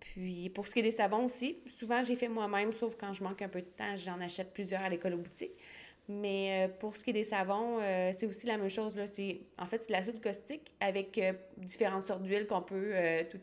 Puis 0.00 0.50
pour 0.50 0.66
ce 0.66 0.72
qui 0.72 0.80
est 0.80 0.82
des 0.82 0.90
savons 0.90 1.24
aussi, 1.24 1.58
souvent 1.66 2.04
j'ai 2.04 2.14
fait 2.14 2.28
moi-même, 2.28 2.72
sauf 2.72 2.94
quand 2.96 3.14
je 3.14 3.24
manque 3.24 3.40
un 3.42 3.48
peu 3.48 3.60
de 3.60 3.66
temps, 3.66 3.96
j'en 3.96 4.20
achète 4.20 4.52
plusieurs 4.52 4.82
à 4.82 4.88
l'école 4.88 5.14
ou 5.14 5.18
boutique. 5.18 5.52
Mais 6.08 6.66
euh, 6.66 6.72
pour 6.80 6.96
ce 6.96 7.02
qui 7.02 7.10
est 7.10 7.14
des 7.14 7.24
savons, 7.24 7.78
euh, 7.80 8.10
c'est 8.14 8.26
aussi 8.26 8.46
la 8.46 8.58
même 8.58 8.68
chose. 8.68 8.94
Là. 8.94 9.04
En 9.58 9.66
fait, 9.66 9.82
c'est 9.82 9.88
de 9.88 9.92
la 9.92 10.02
soude 10.02 10.20
caustique 10.20 10.72
avec 10.80 11.16
euh, 11.16 11.32
différentes 11.56 12.04
sortes 12.04 12.22
d'huiles 12.22 12.46
qu'on 12.46 12.60
peut. 12.60 12.92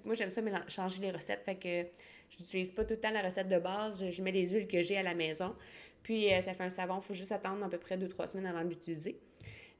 Moi, 0.05 0.15
j'aime 0.15 0.29
ça 0.29 0.41
changer 0.67 1.01
les 1.01 1.11
recettes. 1.11 1.43
Fait 1.43 1.55
que 1.55 1.89
je 2.29 2.39
n'utilise 2.39 2.71
pas 2.71 2.85
tout 2.85 2.93
le 2.93 2.99
temps 2.99 3.09
la 3.09 3.23
recette 3.23 3.47
de 3.47 3.57
base. 3.57 4.05
Je, 4.11 4.21
mets 4.21 4.31
les 4.31 4.49
huiles 4.49 4.67
que 4.67 4.81
j'ai 4.83 4.97
à 4.97 5.03
la 5.03 5.15
maison. 5.15 5.55
Puis 6.03 6.29
ça 6.29 6.53
fait 6.53 6.63
un 6.63 6.69
savon. 6.69 6.97
Il 6.97 7.03
faut 7.03 7.13
juste 7.15 7.31
attendre 7.31 7.63
à 7.65 7.69
peu 7.69 7.79
près 7.79 7.97
2-3 7.97 8.27
semaines 8.27 8.47
avant 8.47 8.63
de 8.63 8.69
l'utiliser. 8.69 9.19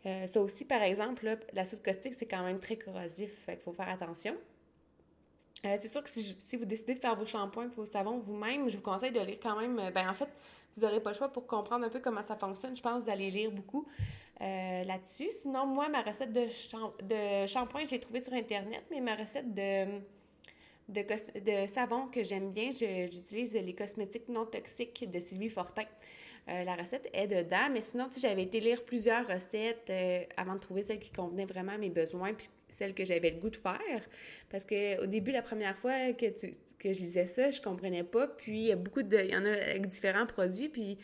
ça 0.04 0.42
aussi, 0.42 0.66
par 0.66 0.82
exemple, 0.82 1.38
la 1.54 1.66
soude 1.66 1.84
caustique, 1.84 2.16
c'est 2.16 2.28
quand 2.28 2.44
même 2.44 2.60
très 2.60 2.78
corrosif. 2.78 3.32
Fait 3.46 3.54
qu'il 3.54 3.64
faut 3.64 3.74
faire 3.74 3.90
attention. 3.90 4.36
Euh, 5.66 5.76
c'est 5.80 5.90
sûr 5.90 6.04
que 6.04 6.10
si, 6.10 6.58
vous 6.58 6.66
décidez 6.66 6.96
de 6.96 7.00
faire 7.00 7.16
vos 7.16 7.26
shampoings, 7.26 7.68
vos 7.76 7.86
savons 7.86 8.18
vous-même, 8.18 8.68
je 8.68 8.78
vous 8.78 8.82
conseille 8.82 9.12
de 9.12 9.20
lire 9.20 9.38
quand 9.42 9.60
même. 9.60 9.78
Euh, 9.78 9.92
ben 9.92 10.10
en 10.10 10.14
fait, 10.14 10.30
vous 10.76 10.84
n'aurez 10.84 11.00
pas 11.00 11.12
le 11.12 11.16
choix 11.16 11.30
pour 11.30 11.46
comprendre 11.46 11.86
un 11.86 11.90
peu 11.90 12.00
comment 12.00 12.24
ça 12.24 12.36
fonctionne. 12.36 12.76
Je 12.76 12.82
pense 12.82 13.06
d'aller 13.06 13.30
lire 13.30 13.52
beaucoup 13.52 13.86
euh, 14.42 14.84
là-dessus. 14.84 15.30
Sinon, 15.32 15.68
moi, 15.68 15.88
ma 15.88 16.02
recette 16.02 16.34
de, 16.34 16.48
de 17.04 17.48
shampoing, 17.48 17.86
je 17.86 17.92
l'ai 17.92 18.00
trouvée 18.00 18.22
sur 18.22 18.34
Internet, 18.34 18.84
mais 18.90 19.02
ma 19.02 19.16
recette 19.16 19.54
de, 19.54 20.02
savon 21.68 22.08
que 22.08 22.24
j'aime 22.24 22.52
bien, 22.52 22.72
j'utilise 22.72 23.54
les 23.54 23.76
cosmétiques 23.76 24.30
non 24.30 24.48
toxiques 24.48 25.08
de 25.10 25.20
Sylvie 25.20 25.50
Fortin. 25.50 25.86
La 26.48 26.76
recette 26.76 27.08
est 27.14 27.28
dedans. 27.28 27.70
Mais 27.72 27.82
sinon, 27.82 28.10
j'avais 28.20 28.44
été 28.44 28.60
lire 28.60 28.84
plusieurs 28.84 29.28
recettes 29.28 29.92
avant 30.36 30.56
de 30.56 30.60
trouver 30.60 30.82
celle 30.82 31.00
qui 31.00 31.12
convenait 31.12 31.46
vraiment 31.46 31.74
à 31.74 31.78
mes 31.78 31.92
besoins, 31.92 32.34
puis 32.34 32.50
celle 32.72 32.94
que 32.94 33.06
j'avais 33.06 33.30
le 33.32 33.40
goût 33.40 33.50
de 33.50 33.56
faire. 33.56 34.02
Parce 34.50 34.66
que 34.66 35.02
au 35.04 35.06
début, 35.06 35.32
la 35.32 35.42
première 35.42 35.78
fois 35.78 36.14
que, 36.14 36.26
je 36.84 36.90
lisais 36.90 37.28
ça, 37.28 37.52
je 37.52 37.62
comprenais 37.62 38.04
pas. 38.04 38.28
Puis 38.28 38.60
il 38.60 38.68
y 38.70 38.76
beaucoup 38.76 39.04
de. 39.04 39.18
Il 39.18 39.32
y 39.32 39.36
en 39.36 39.46
a 39.46 39.52
avec 39.52 39.88
différents 39.88 40.26
produits. 40.26 40.70
Puis 40.70 40.98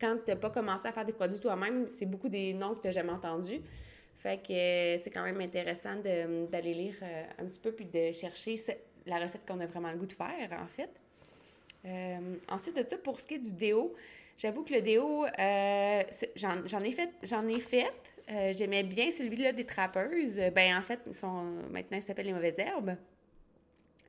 quand 0.00 0.16
tu 0.24 0.30
n'as 0.30 0.36
pas 0.36 0.50
commencé 0.50 0.86
à 0.86 0.92
faire 0.92 1.04
des 1.04 1.12
produits 1.12 1.40
toi-même, 1.40 1.88
c'est 1.88 2.06
beaucoup 2.06 2.28
des 2.28 2.52
noms 2.52 2.74
que 2.74 2.80
tu 2.80 2.86
n'as 2.88 2.92
jamais 2.92 3.12
entendus. 3.12 3.60
Fait 4.18 4.40
que 4.42 4.52
euh, 4.52 4.98
c'est 5.02 5.10
quand 5.10 5.24
même 5.24 5.40
intéressant 5.40 5.96
d'aller 5.96 6.74
lire 6.74 6.94
un 7.38 7.44
petit 7.44 7.60
peu 7.60 7.72
puis 7.72 7.84
de 7.84 8.12
chercher 8.12 8.56
la 9.06 9.18
recette 9.18 9.42
qu'on 9.46 9.60
a 9.60 9.66
vraiment 9.66 9.90
le 9.90 9.98
goût 9.98 10.06
de 10.06 10.12
faire, 10.12 10.50
en 10.52 10.66
fait. 10.66 10.90
ensuite 12.48 12.76
de 12.76 12.88
ça, 12.88 12.96
pour 12.96 13.20
ce 13.20 13.26
qui 13.26 13.34
est 13.34 13.38
du 13.38 13.52
déo, 13.52 13.94
J'avoue 14.36 14.64
que 14.64 14.74
le 14.74 14.82
déo, 14.82 15.24
euh, 15.26 16.02
j'en 16.34 16.80
ai 16.82 16.92
fait. 16.92 17.10
J'en 17.22 17.46
ai 17.46 17.60
fait. 17.60 17.92
Euh, 18.30 18.52
j'aimais 18.56 18.82
bien 18.82 19.10
celui-là 19.10 19.52
des 19.52 19.64
trappeuses. 19.64 20.40
Ben 20.54 20.76
en 20.76 20.82
fait, 20.82 21.00
sont, 21.14 21.44
maintenant, 21.70 21.98
il 21.98 22.02
s'appelle 22.02 22.26
les 22.26 22.32
mauvaises 22.32 22.58
herbes. 22.58 22.96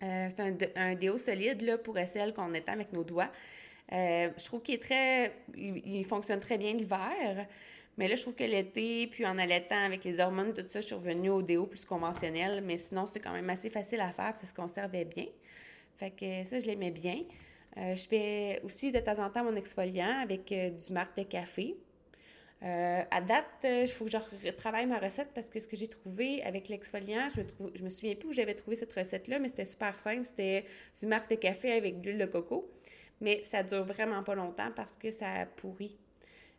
Euh, 0.03 0.29
c'est 0.35 0.75
un, 0.75 0.95
déo 0.95 1.17
solide 1.17 1.61
là, 1.61 1.77
pour 1.77 1.97
celle 2.07 2.33
qu'on 2.33 2.53
étend 2.53 2.73
avec 2.73 2.93
nos 2.93 3.03
doigts. 3.03 3.31
je 3.91 4.45
trouve 4.45 4.61
qu'il 4.61 4.75
est 4.75 4.83
très. 4.83 5.33
Il, 5.55 6.05
fonctionne 6.05 6.39
très 6.39 6.57
bien 6.57 6.73
l'hiver. 6.73 7.47
Mais 7.97 8.09
là, 8.09 8.15
je 8.15 8.21
trouve 8.23 8.35
que 8.35 8.43
l'été, 8.43 9.07
puis 9.07 9.25
en 9.25 9.37
allaitant 9.37 9.85
avec 9.85 10.03
les 10.03 10.19
hormones, 10.19 10.53
tout 10.53 10.65
ça, 10.69 10.81
je 10.81 10.87
suis 10.87 10.95
revenue 10.95 11.29
au 11.29 11.41
déo 11.41 11.65
plus 11.65 11.85
conventionnel. 11.85 12.61
Mais 12.61 12.77
sinon, 12.77 13.07
c'est 13.11 13.21
quand 13.21 13.31
même 13.31 13.49
assez 13.49 13.69
facile 13.69 14.01
à 14.01 14.11
faire, 14.11 14.35
ça 14.35 14.45
se 14.45 14.53
conservait 14.53 15.05
bien. 15.05 15.27
Fait 15.97 16.11
que 16.11 16.43
ça, 16.43 16.59
je 16.59 16.65
l'aimais 16.65 16.91
bien. 16.91 17.23
Euh, 17.77 17.95
je 17.95 18.07
fais 18.07 18.61
aussi 18.63 18.91
de 18.91 18.99
temps 18.99 19.19
en 19.19 19.29
temps 19.29 19.43
mon 19.43 19.55
exfoliant 19.55 20.21
avec 20.21 20.51
euh, 20.51 20.69
du 20.69 20.93
marc 20.93 21.17
de 21.17 21.23
café. 21.23 21.75
Euh, 22.63 23.03
à 23.11 23.21
date, 23.21 23.45
il 23.63 23.87
faut 23.87 24.05
que 24.05 24.11
je 24.11 24.17
retravaille 24.45 24.87
ma 24.87 24.97
recette 24.97 25.29
parce 25.35 25.49
que 25.49 25.59
ce 25.59 25.67
que 25.67 25.75
j'ai 25.75 25.87
trouvé 25.87 26.41
avec 26.43 26.69
l'exfoliant, 26.69 27.27
je 27.35 27.41
me, 27.41 27.83
me 27.85 27.89
souviens 27.89 28.15
plus 28.15 28.29
où 28.29 28.33
j'avais 28.33 28.55
trouvé 28.55 28.75
cette 28.75 28.93
recette-là, 28.93 29.39
mais 29.39 29.49
c'était 29.49 29.65
super 29.65 29.99
simple. 29.99 30.25
C'était 30.25 30.65
du 30.99 31.05
marque 31.05 31.29
de 31.29 31.35
café 31.35 31.73
avec 31.73 32.01
de 32.01 32.09
l'huile 32.09 32.19
de 32.19 32.25
coco. 32.25 32.71
Mais 33.21 33.43
ça 33.43 33.63
dure 33.63 33.83
vraiment 33.83 34.23
pas 34.23 34.35
longtemps 34.35 34.71
parce 34.75 34.95
que 34.95 35.11
ça 35.11 35.45
pourrit. 35.57 35.97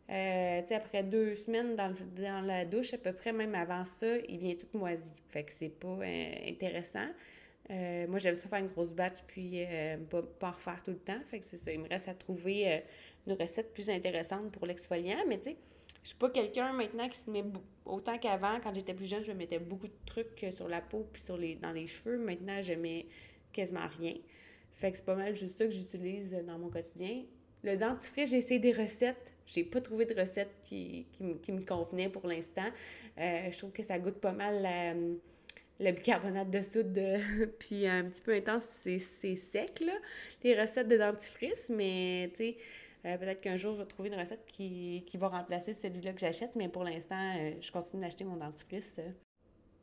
Euh, 0.08 0.60
tu 0.62 0.68
sais, 0.68 0.74
après 0.76 1.02
deux 1.02 1.34
semaines 1.34 1.74
dans, 1.74 1.92
la 2.46 2.64
douche, 2.64 2.94
à 2.94 2.98
peu 2.98 3.12
près, 3.12 3.32
même 3.32 3.54
avant 3.54 3.84
ça, 3.84 4.06
il 4.28 4.38
vient 4.38 4.54
tout 4.54 4.78
moisi. 4.78 5.12
Fait 5.28 5.44
que 5.44 5.52
c'est 5.52 5.68
pas 5.68 5.88
euh, 5.88 6.32
intéressant. 6.46 7.08
Euh, 7.70 8.06
moi, 8.06 8.20
j'aime 8.20 8.36
ça 8.36 8.48
faire 8.48 8.60
une 8.60 8.68
grosse 8.68 8.92
batch 8.92 9.18
puis 9.26 9.64
pas, 10.38 10.50
refaire 10.50 10.80
tout 10.84 10.92
le 10.92 10.98
temps. 10.98 11.20
Fait 11.30 11.40
que 11.40 11.44
c'est 11.44 11.56
ça. 11.56 11.72
Il 11.72 11.80
me 11.80 11.88
reste 11.88 12.08
à 12.08 12.14
trouver 12.14 12.82
une 13.26 13.32
recette 13.32 13.74
plus 13.74 13.90
intéressante 13.90 14.52
pour 14.52 14.66
l'exfoliant. 14.66 15.18
Mais 15.26 15.38
tu 15.38 15.50
sais, 15.50 15.56
je 16.06 16.10
suis 16.10 16.18
pas 16.18 16.30
quelqu'un 16.30 16.72
maintenant 16.72 17.08
qui 17.08 17.18
se 17.18 17.28
met 17.28 17.42
autant 17.84 18.16
qu'avant. 18.16 18.60
Quand 18.62 18.72
j'étais 18.72 18.94
plus 18.94 19.06
jeune, 19.06 19.25
je 19.25 19.32
me 19.32 19.38
mettais 19.38 19.58
beaucoup 19.58 19.88
de 19.88 19.92
trucs 20.06 20.46
sur 20.54 20.68
la 20.68 20.80
peau 20.80 21.04
puis 21.12 21.20
sur 21.20 21.36
les, 21.36 21.56
dans 21.56 21.72
les 21.72 21.88
cheveux. 21.88 22.16
Maintenant, 22.16 22.62
je 22.62 22.75
mets 22.75 23.06
quasiment 23.52 23.88
rien. 23.98 24.14
Fait 24.76 24.92
que 24.92 24.98
c'est 24.98 25.04
pas 25.04 25.16
mal 25.16 25.34
juste 25.34 25.58
ça 25.58 25.64
que 25.64 25.72
j'utilise 25.72 26.30
dans 26.46 26.60
mon 26.60 26.68
quotidien. 26.68 27.25
Le 27.64 27.76
dentifrice, 27.76 28.30
j'ai 28.30 28.36
essayé 28.36 28.60
des 28.60 28.70
recettes. 28.70 29.34
J'ai 29.46 29.64
pas 29.64 29.80
trouvé 29.80 30.06
de 30.06 30.14
recette 30.14 30.54
qui, 30.62 31.08
qui, 31.42 31.50
me 31.50 31.64
convenait 31.66 32.08
pour 32.08 32.28
l'instant. 32.28 32.70
Euh, 33.18 33.50
je 33.50 33.58
trouve 33.58 33.72
que 33.72 33.82
ça 33.82 33.98
goûte 33.98 34.20
pas 34.20 34.30
mal 34.30 35.18
le 35.80 35.90
bicarbonate 35.90 36.50
de 36.50 36.62
soude, 36.62 37.00
puis 37.58 37.84
un 37.88 38.04
petit 38.04 38.22
peu 38.22 38.32
intense, 38.32 38.68
puis 38.68 39.00
c'est 39.00 39.34
sec, 39.34 39.80
là, 39.80 39.94
les 40.44 40.54
recettes 40.54 40.86
de 40.86 40.98
dentifrice. 40.98 41.68
Mais, 41.68 42.30
tu 42.30 42.36
sais, 42.36 42.56
euh, 43.06 43.16
peut-être 43.16 43.40
qu'un 43.40 43.56
jour, 43.56 43.75
je 43.75 43.78
vais 43.80 43.86
trouver 43.86 44.08
une 44.08 44.18
recette 44.18 44.44
qui, 44.46 45.04
qui 45.06 45.16
va 45.16 45.28
remplacer 45.28 45.72
celui-là 45.72 46.12
que 46.12 46.20
j'achète. 46.20 46.50
Mais 46.56 46.68
pour 46.68 46.84
l'instant, 46.84 47.34
euh, 47.38 47.52
je 47.60 47.70
continue 47.72 48.02
d'acheter 48.02 48.25
mon 48.25 48.36
dentifrice. 48.36 49.00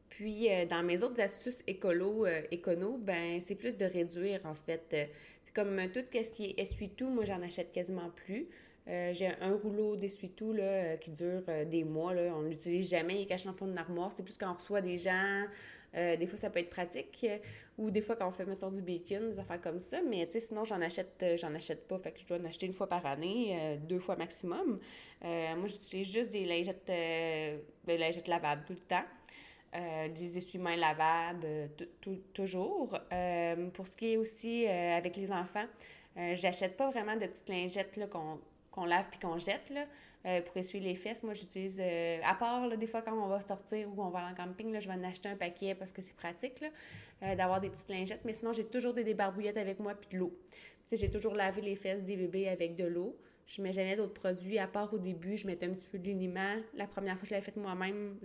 Puis, 0.09 0.47
dans 0.69 0.83
mes 0.83 1.01
autres 1.01 1.19
astuces 1.19 1.63
écolo, 1.65 2.27
écono, 2.51 2.99
ben 2.99 3.41
c'est 3.41 3.55
plus 3.55 3.75
de 3.75 3.85
réduire, 3.85 4.41
en 4.45 4.53
fait. 4.53 4.85
c'est 5.41 5.53
comme 5.55 5.81
tout 5.91 6.03
ce 6.13 6.29
qui 6.29 6.45
est 6.45 6.59
essuie-tout, 6.59 7.09
moi, 7.09 7.25
j'en 7.25 7.41
achète 7.41 7.71
quasiment 7.71 8.11
plus. 8.11 8.47
Euh, 8.89 9.13
j'ai 9.13 9.27
un 9.39 9.55
rouleau 9.55 9.95
d'essuie-tout 9.95 10.55
euh, 10.59 10.97
qui 10.97 11.11
dure 11.11 11.43
euh, 11.47 11.63
des 11.63 11.83
mois. 11.83 12.13
Là. 12.13 12.33
On 12.35 12.41
l'utilise 12.41 12.89
jamais, 12.89 13.15
il 13.15 13.21
est 13.21 13.25
caché 13.25 13.45
dans 13.45 13.51
le 13.51 13.57
fond 13.57 13.67
d'une 13.67 13.77
armoire. 13.77 14.11
C'est 14.11 14.23
plus 14.23 14.37
quand 14.37 14.51
on 14.51 14.55
reçoit 14.55 14.81
des 14.81 14.97
gens. 14.97 15.45
Des 15.93 16.27
fois, 16.27 16.37
ça 16.37 16.49
peut 16.49 16.59
être 16.59 16.69
pratique. 16.69 17.25
ou 17.77 17.91
des 17.91 18.01
fois, 18.01 18.15
quand 18.15 18.27
on 18.27 18.31
fait, 18.31 18.45
mettons, 18.45 18.71
du 18.71 18.81
bacon, 18.81 19.29
des 19.29 19.39
affaires 19.39 19.61
comme 19.61 19.79
ça. 19.79 20.01
Mais 20.01 20.27
sinon, 20.29 20.65
j'en 20.65 20.81
achète, 20.81 21.23
j'en 21.37 21.53
achète 21.53 21.87
pas. 21.87 21.97
Fait 21.97 22.11
que 22.11 22.19
je 22.19 22.25
dois 22.25 22.37
en 22.37 22.45
acheter 22.45 22.65
une 22.65 22.73
fois 22.73 22.87
par 22.87 23.05
année, 23.05 23.79
deux 23.87 23.99
fois 23.99 24.15
maximum. 24.15 24.79
moi, 25.21 25.67
j'utilise 25.67 26.11
juste 26.11 26.29
des 26.29 26.45
lingettes, 26.45 26.85
des 26.87 27.97
lingettes 27.97 28.27
lavables 28.27 28.63
tout 28.65 28.73
le 28.73 28.79
temps. 28.79 29.05
des 29.73 30.37
essuie-mains 30.37 30.75
lavables, 30.75 31.69
toujours. 32.33 32.99
pour 33.73 33.87
ce 33.87 33.95
qui 33.95 34.13
est 34.13 34.17
aussi 34.17 34.67
avec 34.67 35.15
les 35.15 35.31
enfants, 35.31 35.65
j'achète 36.15 36.77
pas 36.77 36.89
vraiment 36.89 37.15
de 37.15 37.25
petites 37.25 37.49
lingettes 37.49 37.99
qu'on 38.09 38.85
lave 38.85 39.07
puis 39.09 39.19
qu'on 39.19 39.37
jette 39.39 39.69
là, 39.71 39.85
euh, 40.25 40.41
pour 40.41 40.55
essuyer 40.57 40.83
les 40.83 40.95
fesses. 40.95 41.21
Moi, 41.23 41.33
j'utilise, 41.33 41.81
euh, 41.83 42.19
à 42.23 42.35
part 42.35 42.77
des 42.77 42.87
fois 42.87 43.01
quand 43.01 43.13
on 43.13 43.27
va 43.27 43.41
sortir 43.41 43.87
ou 43.89 44.01
on 44.01 44.09
va 44.09 44.25
en 44.25 44.33
camping, 44.33 44.71
là, 44.71 44.79
je 44.79 44.87
vais 44.87 44.93
en 44.93 45.03
acheter 45.03 45.29
un 45.29 45.35
paquet 45.35 45.75
parce 45.75 45.91
que 45.91 46.01
c'est 46.01 46.15
pratique 46.15 46.61
là, 46.61 46.69
euh, 47.23 47.35
d'avoir 47.35 47.59
des 47.59 47.69
petites 47.69 47.89
lingettes. 47.89 48.21
Mais 48.23 48.33
sinon, 48.33 48.53
j'ai 48.53 48.65
toujours 48.65 48.93
des 48.93 49.03
débarbouillettes 49.03 49.57
avec 49.57 49.79
moi 49.79 49.95
puis 49.95 50.09
de 50.11 50.17
l'eau. 50.17 50.37
Tu 50.87 50.95
sais, 50.95 50.97
j'ai 50.97 51.09
toujours 51.09 51.33
lavé 51.33 51.61
les 51.61 51.75
fesses 51.75 52.03
des 52.03 52.15
bébés 52.15 52.47
avec 52.47 52.75
de 52.75 52.85
l'eau. 52.85 53.17
Je 53.45 53.61
mets 53.61 53.73
jamais 53.73 53.97
d'autres 53.97 54.13
produits, 54.13 54.57
à 54.57 54.67
part 54.67 54.93
au 54.93 54.97
début, 54.97 55.35
je 55.35 55.45
mettais 55.45 55.65
un 55.65 55.73
petit 55.73 55.87
peu 55.87 55.99
de 55.99 56.05
liniment. 56.05 56.55
La 56.73 56.87
première 56.87 57.17
fois 57.17 57.25
je 57.27 57.31
l'avais 57.31 57.43
fait 57.43 57.57
moi-même, 57.57 58.17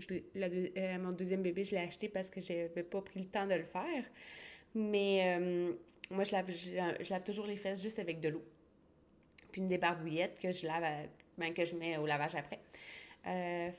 mon 1.01 1.11
deuxième 1.11 1.43
bébé, 1.43 1.65
je 1.65 1.73
l'ai 1.73 1.81
acheté 1.81 2.09
parce 2.09 2.31
que 2.31 2.41
j'avais 2.41 2.85
pas 2.85 3.03
pris 3.03 3.19
le 3.19 3.27
temps 3.27 3.47
de 3.47 3.55
le 3.55 3.65
faire. 3.65 4.05
Mais 4.77 5.37
moi, 6.09 6.23
je 6.23 6.31
lave, 6.31 6.49
je 6.49 7.11
lave 7.11 7.25
toujours 7.25 7.47
les 7.47 7.57
fesses 7.57 7.83
juste 7.83 7.99
avec 7.99 8.21
de 8.21 8.29
l'eau 8.29 8.45
puis 9.51 9.61
une 9.63 9.69
débarbouillette 9.69 10.39
que 10.41 10.51
je 10.51 10.67
lave, 10.67 11.09
ben, 11.39 11.55
que 11.55 11.65
je 11.65 11.75
mets 11.75 11.97
au 11.97 12.07
lavage 12.07 12.35
après. 12.35 12.59
Euh, 13.27 13.71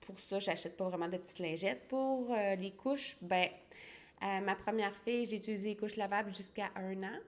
pour 0.00 0.20
ça, 0.20 0.38
j'achète 0.38 0.76
pas 0.76 0.88
vraiment 0.88 1.08
de 1.08 1.16
petites 1.16 1.38
lingettes. 1.38 1.86
Pour 1.88 2.32
euh, 2.32 2.54
les 2.54 2.70
couches, 2.70 3.16
ben, 3.20 3.48
euh, 4.22 4.40
ma 4.40 4.54
première 4.54 4.94
fille, 5.04 5.26
j'ai 5.26 5.36
utilisé 5.36 5.70
les 5.70 5.76
couches 5.76 5.96
lavables 5.96 6.34
jusqu'à 6.34 6.70
un 6.76 7.02
an. 7.02 7.18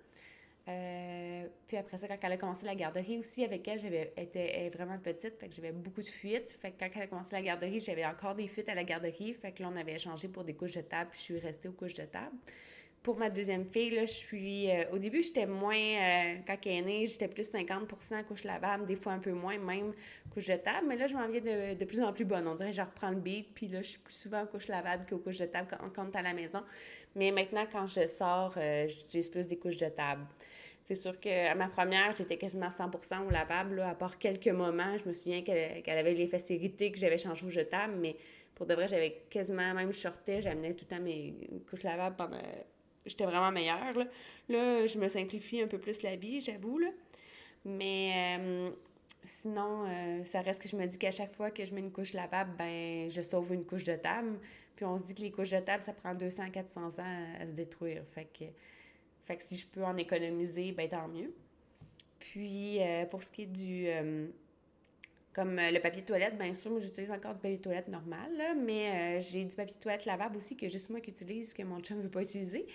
puis 1.67 1.77
après 1.77 1.99
ça, 1.99 2.07
quand 2.09 2.17
elle 2.23 2.33
a 2.33 2.37
commencé 2.37 2.65
la 2.65 2.75
garderie 2.75 3.19
aussi, 3.19 3.45
avec 3.45 3.67
elle, 3.67 3.81
j'avais 3.81 4.13
été 4.17 4.69
vraiment 4.71 4.99
petite, 4.99 5.39
fait 5.39 5.53
j'avais 5.55 5.73
beaucoup 5.73 6.03
de 6.03 6.07
fuites. 6.07 6.57
Fait 6.61 6.71
que 6.71 6.79
quand 6.79 6.89
elle 6.95 7.03
a 7.03 7.07
commencé 7.07 7.33
la 7.33 7.43
garderie, 7.43 7.81
j'avais 7.81 8.07
encore 8.07 8.35
des 8.35 8.49
fuites 8.49 8.69
à 8.69 8.75
la 8.75 8.85
garderie. 8.85 9.35
Fait 9.35 9.53
que 9.53 9.63
là, 9.63 9.71
on 9.73 9.77
avait 9.77 9.95
échangé 9.95 10.29
pour 10.29 10.45
des 10.45 10.55
couches 10.55 10.77
de 10.77 10.83
table, 10.83 11.11
puis 11.11 11.19
je 11.19 11.25
suis 11.25 11.39
restée 11.39 11.69
aux 11.69 11.73
couches 11.73 11.95
de 11.95 12.05
table 12.05 12.37
pour 13.03 13.17
ma 13.17 13.31
deuxième 13.31 13.65
fille, 13.65 13.91
là, 13.91 14.05
je 14.05 14.13
suis. 14.13 14.71
Euh, 14.71 14.85
au 14.93 14.99
début, 14.99 15.23
j'étais 15.23 15.47
moins. 15.47 15.75
Euh, 15.75 16.37
quand 16.47 16.57
elle 16.67 16.73
est 16.73 16.83
née, 16.83 17.07
j'étais 17.07 17.29
plus 17.29 17.51
50% 17.51 18.25
couche 18.25 18.45
lavable, 18.45 18.85
des 18.85 18.97
fois 18.97 19.13
un 19.13 19.19
peu 19.19 19.33
moins, 19.33 19.57
même 19.59 19.95
couche 20.35 20.47
de 20.47 20.57
table. 20.57 20.87
Mais 20.87 20.97
là, 20.97 21.07
je 21.07 21.15
m'en 21.15 21.27
viens 21.29 21.41
de, 21.41 21.75
de, 21.75 21.85
plus 21.87 22.03
en 22.03 22.13
plus 22.13 22.27
bonne. 22.27 22.47
On 22.47 22.55
dirait 22.55 22.71
que 22.71 22.77
je 22.77 22.83
reprends 22.83 23.11
le 23.11 23.17
beat, 23.17 23.55
puis 23.55 23.69
là, 23.69 23.81
je 23.81 23.89
suis 23.89 23.99
plus 23.99 24.15
souvent 24.15 24.43
en 24.43 24.47
couche 24.47 24.69
lavable 24.69 25.07
qu'aux 25.09 25.19
couches 25.19 25.39
de 25.39 25.47
table 25.47 25.69
quand, 25.71 25.89
quand 25.95 26.11
on 26.11 26.19
à 26.19 26.23
la 26.23 26.35
maison. 26.35 26.63
Mais 27.17 27.31
maintenant, 27.31 27.67
quand 27.71 27.87
je 27.87 28.07
sors, 28.07 28.55
euh, 28.59 28.87
j'utilise 28.87 29.31
plus 29.31 29.47
des 29.47 29.57
couches 29.57 29.79
de 29.79 29.89
table. 29.89 30.27
C'est 30.83 30.95
sûr 30.95 31.19
qu'à 31.21 31.55
ma 31.55 31.69
première, 31.69 32.15
j'étais 32.17 32.37
quasiment 32.37 32.69
100% 32.69 33.27
au 33.27 33.31
lavable, 33.31 33.81
à 33.81 33.95
part 33.95 34.19
quelques 34.19 34.49
moments. 34.49 34.97
Je 34.99 35.09
me 35.09 35.13
souviens 35.13 35.43
qu'elle 35.43 35.99
avait 35.99 36.15
les 36.15 36.31
irritées, 36.53 36.93
que 36.93 36.99
j'avais 36.99 37.19
changé 37.19 37.47
au 37.47 37.51
jetable, 37.51 37.95
mais 37.99 38.17
pour 38.55 38.67
de 38.67 38.75
vrai, 38.75 38.89
j'avais 38.89 39.23
quasiment, 39.31 39.73
même 39.75 39.93
shorté, 39.93 40.41
j'amenais 40.43 40.75
tout 40.75 40.85
le 40.91 40.97
temps 40.97 41.03
mes 41.03 41.35
couches 41.69 41.83
lavables 41.83 42.17
pendant 42.17 42.39
j'étais 43.07 43.25
vraiment 43.25 43.51
meilleure. 43.51 43.95
Là. 43.95 44.05
là, 44.49 44.87
je 44.87 44.99
me 44.99 45.09
simplifie 45.09 45.61
un 45.61 45.67
peu 45.67 45.79
plus 45.79 46.03
la 46.03 46.17
vie, 46.17 46.41
j'avoue. 46.41 46.81
Mais 47.65 48.39
euh, 48.39 48.71
sinon, 49.25 49.85
euh, 49.87 50.25
ça 50.25 50.41
reste 50.41 50.63
que 50.63 50.69
je 50.69 50.77
me 50.77 50.87
dis 50.87 50.99
qu'à 50.99 51.11
chaque 51.11 51.35
fois 51.35 51.51
que 51.51 51.65
je 51.65 51.75
mets 51.75 51.81
une 51.81 51.93
couche 51.93 52.13
lavable, 52.13 52.53
ben 52.57 53.11
je 53.11 53.23
sauve 53.23 53.53
une 53.53 53.65
couche 53.65 53.85
de 53.85 53.97
table. 53.97 54.39
Puis 54.77 54.85
on 54.85 54.99
se 54.99 55.05
dit 55.05 55.15
que 55.15 55.23
les 55.23 55.31
couches 55.31 55.51
de 55.51 55.61
table, 55.61 55.83
ça 55.83 55.93
prend 55.93 56.15
200-400 56.15 57.01
ans 57.01 57.05
à, 57.41 57.47
se 57.47 57.53
détruire. 57.53 58.03
Fait 58.15 58.25
que, 58.27 58.45
fait 59.25 59.37
que 59.37 59.43
si 59.43 59.57
je 59.57 59.67
peux 59.67 59.85
en 59.85 59.97
économiser, 59.97 60.73
ben 60.73 60.89
tant 60.89 61.09
mieux. 61.09 61.35
Puis 62.19 62.81
euh, 62.81 63.05
pour 63.05 63.23
ce 63.23 63.31
qui 63.31 63.43
est 63.43 63.47
du 63.47 63.89
comme 65.33 65.57
le 65.57 65.79
papier 65.79 66.03
de 66.03 66.07
toilette, 66.07 66.37
bien 66.37 66.53
sûr, 66.55 66.71
moi 66.71 66.81
j'utilise 66.81 67.11
encore 67.11 67.35
du 67.35 67.41
papier 67.41 67.57
de 67.57 67.63
toilette 67.63 67.89
normal, 67.89 68.31
mais 68.59 69.21
j'ai 69.21 69.45
du 69.45 69.55
papier 69.55 69.75
de 69.75 69.81
toilette 69.81 70.05
lavable 70.05 70.37
aussi 70.37 70.57
que 70.57 70.69
juste 70.69 70.91
moi 70.91 71.01
qui 71.01 71.11
utilise, 71.11 71.55
que 71.55 71.63
mon 71.63 71.81
chum 71.81 71.99
ne 71.99 72.03
veut 72.03 72.11
pas 72.11 72.23
utiliser. 72.23 72.67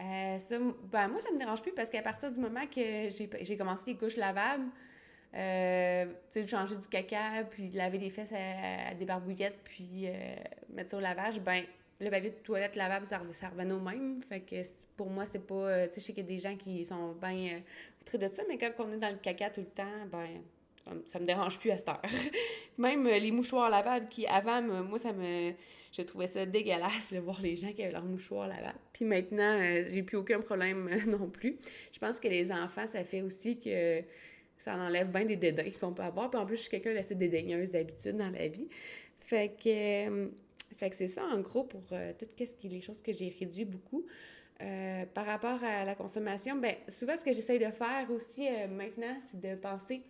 Euh, 0.00 0.38
ça, 0.38 0.58
ben, 0.92 1.08
moi, 1.08 1.20
ça 1.20 1.32
me 1.32 1.38
dérange 1.38 1.62
plus 1.62 1.72
parce 1.72 1.90
qu'à 1.90 2.02
partir 2.02 2.30
du 2.30 2.38
moment 2.38 2.66
que 2.66 3.08
j'ai 3.10 3.56
commencé 3.56 3.82
les 3.86 3.96
couches 3.96 4.16
lavables, 4.16 4.66
euh, 5.34 6.06
tu 6.30 6.40
sais, 6.40 6.46
changer 6.46 6.76
du 6.76 6.86
caca, 6.86 7.44
puis 7.50 7.70
laver 7.70 7.98
des 7.98 8.10
fesses 8.10 8.32
à, 8.32 8.94
des 8.94 9.04
barbouillettes, 9.04 9.58
puis 9.64 10.06
euh, 10.06 10.36
mettre 10.72 10.90
ça 10.90 10.96
au 10.96 11.00
lavage, 11.00 11.40
ben 11.40 11.64
le 12.00 12.10
papier 12.10 12.30
de 12.30 12.36
toilette 12.36 12.76
lavable, 12.76 13.06
ça, 13.06 13.20
ça 13.32 13.48
revenait 13.48 13.74
au 13.74 13.80
même. 13.80 14.22
Fait 14.22 14.40
que 14.40 14.56
pour 14.96 15.10
moi, 15.10 15.26
c'est 15.26 15.44
pas... 15.44 15.54
Euh, 15.54 15.86
tu 15.88 15.94
sais, 15.94 16.00
je 16.00 16.06
sais 16.06 16.12
qu'il 16.12 16.24
y 16.24 16.26
a 16.26 16.28
des 16.28 16.38
gens 16.38 16.56
qui 16.56 16.84
sont 16.84 17.12
bien 17.14 17.60
outrés 18.00 18.18
de 18.18 18.28
ça, 18.28 18.44
mais 18.48 18.56
quand 18.56 18.70
on 18.78 18.92
est 18.92 18.98
dans 18.98 19.10
le 19.10 19.16
caca 19.16 19.50
tout 19.50 19.62
le 19.62 19.66
temps, 19.66 20.06
ben 20.12 20.28
ça 21.06 21.18
me 21.18 21.26
dérange 21.26 21.58
plus 21.58 21.70
à 21.70 21.78
cette 21.78 21.88
heure. 21.88 22.02
Même 22.78 23.06
les 23.06 23.30
mouchoirs 23.30 23.70
lavables 23.70 24.08
qui, 24.08 24.26
avant, 24.26 24.62
moi, 24.62 24.98
ça 24.98 25.12
me 25.12 25.52
je 25.92 26.02
trouvais 26.02 26.26
ça 26.26 26.46
dégueulasse 26.46 27.12
de 27.12 27.18
voir 27.18 27.40
les 27.40 27.56
gens 27.56 27.72
qui 27.72 27.82
avaient 27.82 27.92
leur 27.92 28.04
mouchoir 28.04 28.48
là-bas. 28.48 28.74
Puis 28.92 29.04
maintenant, 29.04 29.58
euh, 29.58 29.84
j'ai 29.90 30.02
plus 30.02 30.16
aucun 30.16 30.40
problème 30.40 30.88
euh, 30.92 31.06
non 31.18 31.28
plus. 31.28 31.58
Je 31.92 31.98
pense 31.98 32.20
que 32.20 32.28
les 32.28 32.52
enfants, 32.52 32.86
ça 32.86 33.04
fait 33.04 33.22
aussi 33.22 33.58
que 33.58 34.02
ça 34.58 34.74
enlève 34.74 35.10
bien 35.10 35.24
des 35.24 35.36
dédains 35.36 35.70
qu'on 35.80 35.92
peut 35.92 36.02
avoir. 36.02 36.30
Puis 36.30 36.40
en 36.40 36.46
plus, 36.46 36.56
je 36.56 36.62
suis 36.62 36.70
quelqu'un 36.70 36.94
d'assez 36.94 37.14
dédaigneuse 37.14 37.70
d'habitude 37.70 38.16
dans 38.16 38.30
la 38.30 38.48
vie. 38.48 38.68
Fait 39.20 39.54
que, 39.62 40.08
euh, 40.08 40.28
c'est 40.92 41.08
ça, 41.08 41.24
en 41.24 41.40
gros, 41.40 41.64
pour 41.64 41.82
toutes 42.18 42.64
les 42.64 42.80
choses 42.80 43.02
que 43.02 43.12
j'ai 43.12 43.34
réduit 43.40 43.64
beaucoup. 43.64 44.06
par 45.14 45.26
rapport 45.26 45.62
à 45.64 45.84
la 45.84 45.94
consommation, 45.94 46.56
ben 46.56 46.74
souvent, 46.88 47.16
ce 47.16 47.24
que 47.24 47.32
j'essaye 47.32 47.58
de 47.58 47.70
faire 47.70 48.08
aussi 48.10 48.48
maintenant, 48.70 49.18
c'est 49.28 49.40
de 49.40 49.56
penser 49.56 50.02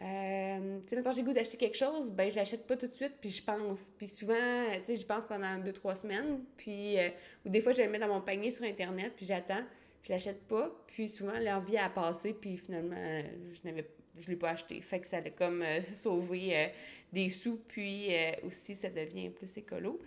euh, 0.00 0.78
tu 0.82 0.90
sais, 0.90 0.96
maintenant 0.96 1.12
j'ai 1.12 1.22
goût 1.24 1.32
d'acheter 1.32 1.56
quelque 1.56 1.76
chose, 1.76 2.12
ben 2.12 2.30
je 2.30 2.36
l'achète 2.36 2.66
pas 2.66 2.76
tout 2.76 2.86
de 2.86 2.94
suite, 2.94 3.14
puis 3.20 3.30
je 3.30 3.42
pense. 3.42 3.90
Puis 3.98 4.06
souvent, 4.06 4.34
tu 4.76 4.84
sais, 4.84 4.96
je 4.96 5.04
pense 5.04 5.26
pendant 5.26 5.58
deux, 5.58 5.72
trois 5.72 5.96
semaines, 5.96 6.40
puis, 6.56 6.98
euh, 6.98 7.08
ou 7.44 7.48
des 7.48 7.60
fois, 7.60 7.72
je 7.72 7.82
le 7.82 7.88
mets 7.88 7.98
dans 7.98 8.06
mon 8.06 8.20
panier 8.20 8.52
sur 8.52 8.64
Internet, 8.64 9.12
puis 9.16 9.26
j'attends, 9.26 9.64
je 10.04 10.12
l'achète 10.12 10.46
pas, 10.46 10.70
puis 10.86 11.08
souvent, 11.08 11.38
l'envie 11.40 11.78
a 11.78 11.88
passé, 11.88 12.32
puis 12.32 12.56
finalement, 12.56 13.22
je 13.52 13.68
n'avais 13.68 13.86
je 14.20 14.28
l'ai 14.28 14.36
pas 14.36 14.50
acheté. 14.50 14.80
Fait 14.80 14.98
que 14.98 15.06
ça 15.06 15.18
a 15.18 15.30
comme 15.30 15.62
euh, 15.62 15.80
sauvé 15.94 16.56
euh, 16.56 16.66
des 17.12 17.28
sous, 17.28 17.60
puis 17.68 18.10
aussi, 18.44 18.74
ça 18.74 18.90
devient 18.90 19.30
plus 19.30 19.56
écolo. 19.56 20.00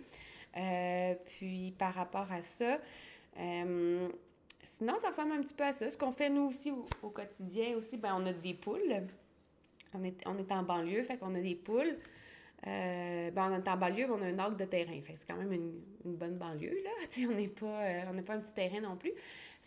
puis 1.26 1.74
par 1.78 1.94
rapport 1.94 2.30
à 2.32 2.40
ça, 2.40 2.78
sinon, 3.36 4.94
ça 5.02 5.08
ressemble 5.08 5.32
un 5.32 5.42
petit 5.42 5.54
peu 5.54 5.64
à 5.64 5.72
ça. 5.72 5.90
Ce 5.90 5.98
qu'on 5.98 6.12
fait, 6.12 6.30
nous 6.30 6.48
aussi, 6.48 6.70
au, 6.70 6.86
au 7.02 7.10
quotidien 7.10 7.76
aussi, 7.76 7.98
ben 7.98 8.14
on 8.18 8.24
a 8.24 8.32
des 8.32 8.54
poules. 8.54 9.06
On 9.94 10.04
est, 10.04 10.16
on 10.26 10.38
est 10.38 10.52
en 10.52 10.62
banlieue, 10.62 11.02
fait 11.02 11.16
qu'on 11.16 11.34
a 11.34 11.40
des 11.40 11.54
poules. 11.54 11.94
Euh, 12.66 13.30
ben 13.32 13.50
on 13.50 13.56
est 13.56 13.68
en 13.68 13.76
banlieue, 13.76 14.06
on 14.10 14.22
a 14.22 14.26
un 14.26 14.38
arc 14.38 14.56
de 14.56 14.64
terrain. 14.64 15.00
Fait 15.04 15.14
c'est 15.16 15.26
quand 15.26 15.36
même 15.36 15.52
une, 15.52 15.80
une 16.04 16.14
bonne 16.14 16.36
banlieue, 16.36 16.78
là. 16.84 16.90
on 17.28 17.34
n'est 17.34 17.48
pas, 17.48 17.82
euh, 17.82 18.22
pas 18.22 18.34
un 18.34 18.40
petit 18.40 18.52
terrain 18.52 18.80
non 18.80 18.96
plus. 18.96 19.12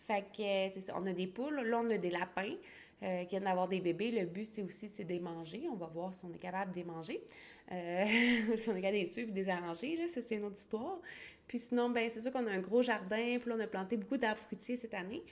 Fait 0.06 0.24
que 0.34 0.42
euh, 0.42 0.68
c'est 0.72 0.80
ça. 0.80 0.94
On 0.96 1.06
a 1.06 1.12
des 1.12 1.26
poules. 1.26 1.60
Là, 1.60 1.80
on 1.82 1.90
a 1.90 1.98
des 1.98 2.10
lapins 2.10 2.54
euh, 3.02 3.24
qui 3.24 3.30
viennent 3.30 3.44
d'avoir 3.44 3.68
des 3.68 3.80
bébés. 3.80 4.12
Le 4.12 4.24
but, 4.24 4.46
c'est 4.46 4.62
aussi 4.62 4.88
c'est 4.88 5.04
de 5.04 5.10
les 5.10 5.20
manger. 5.20 5.64
On 5.70 5.76
va 5.76 5.86
voir 5.86 6.14
si 6.14 6.24
on 6.24 6.32
est 6.32 6.38
capable 6.38 6.72
de 6.72 6.76
les 6.76 6.84
manger. 6.84 7.20
si 7.68 8.68
on 8.70 8.76
est 8.76 8.80
capable 8.80 8.92
de 8.94 9.02
les 9.02 9.06
suivre 9.06 9.30
et 9.36 9.42
de 9.42 9.46
là. 9.46 9.74
C'est 9.74 10.36
une 10.36 10.44
autre 10.44 10.56
histoire. 10.56 10.98
Puis 11.46 11.58
sinon, 11.58 11.90
ben 11.90 12.08
c'est 12.08 12.20
sûr 12.20 12.32
qu'on 12.32 12.46
a 12.46 12.50
un 12.50 12.60
gros 12.60 12.82
jardin. 12.82 13.38
Puis 13.38 13.50
là, 13.50 13.56
on 13.58 13.60
a 13.60 13.66
planté 13.66 13.96
beaucoup 13.96 14.16
d'arbres 14.16 14.40
fruitiers 14.40 14.76
cette 14.76 14.94
année. 14.94 15.22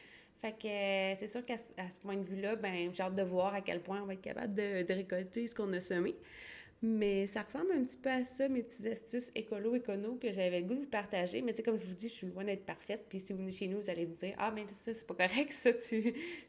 Fait 0.44 0.52
que 0.52 1.18
c'est 1.18 1.28
sûr 1.28 1.42
qu'à 1.46 1.56
ce, 1.56 1.96
point 1.96 2.18
de 2.18 2.22
vue-là, 2.22 2.56
ben 2.56 2.90
j'ai 2.92 3.02
hâte 3.02 3.14
de 3.14 3.22
voir 3.22 3.54
à 3.54 3.62
quel 3.62 3.80
point 3.80 4.02
on 4.02 4.04
va 4.04 4.12
être 4.12 4.20
capable 4.20 4.52
de, 4.54 4.92
récolter 4.92 5.48
ce 5.48 5.54
qu'on 5.54 5.72
a 5.72 5.80
semé. 5.80 6.14
Mais 6.82 7.26
ça 7.26 7.40
ressemble 7.40 7.72
un 7.72 7.82
petit 7.82 7.96
peu 7.96 8.10
à 8.10 8.24
ça, 8.24 8.46
mes 8.50 8.62
petites 8.62 8.84
astuces 8.84 9.32
écolo-écono 9.34 10.16
que 10.16 10.30
j'avais 10.32 10.60
le 10.60 10.66
goût 10.66 10.74
de 10.74 10.80
vous 10.80 10.90
partager. 10.90 11.40
Mais 11.40 11.52
tu 11.52 11.56
sais, 11.56 11.62
comme 11.62 11.78
je 11.78 11.86
vous 11.86 11.94
dis, 11.94 12.10
je 12.10 12.12
suis 12.12 12.26
loin 12.26 12.44
d'être 12.44 12.66
parfaite. 12.66 13.06
Puis 13.08 13.20
si 13.20 13.32
vous 13.32 13.38
venez 13.38 13.52
chez 13.52 13.68
nous, 13.68 13.80
vous 13.80 13.88
allez 13.88 14.04
me 14.04 14.14
dire 14.14 14.34
Ah, 14.36 14.52
mais 14.54 14.66
ça, 14.70 14.92
c'est 14.92 15.06
pas 15.06 15.14
correct, 15.14 15.50
ça, 15.50 15.70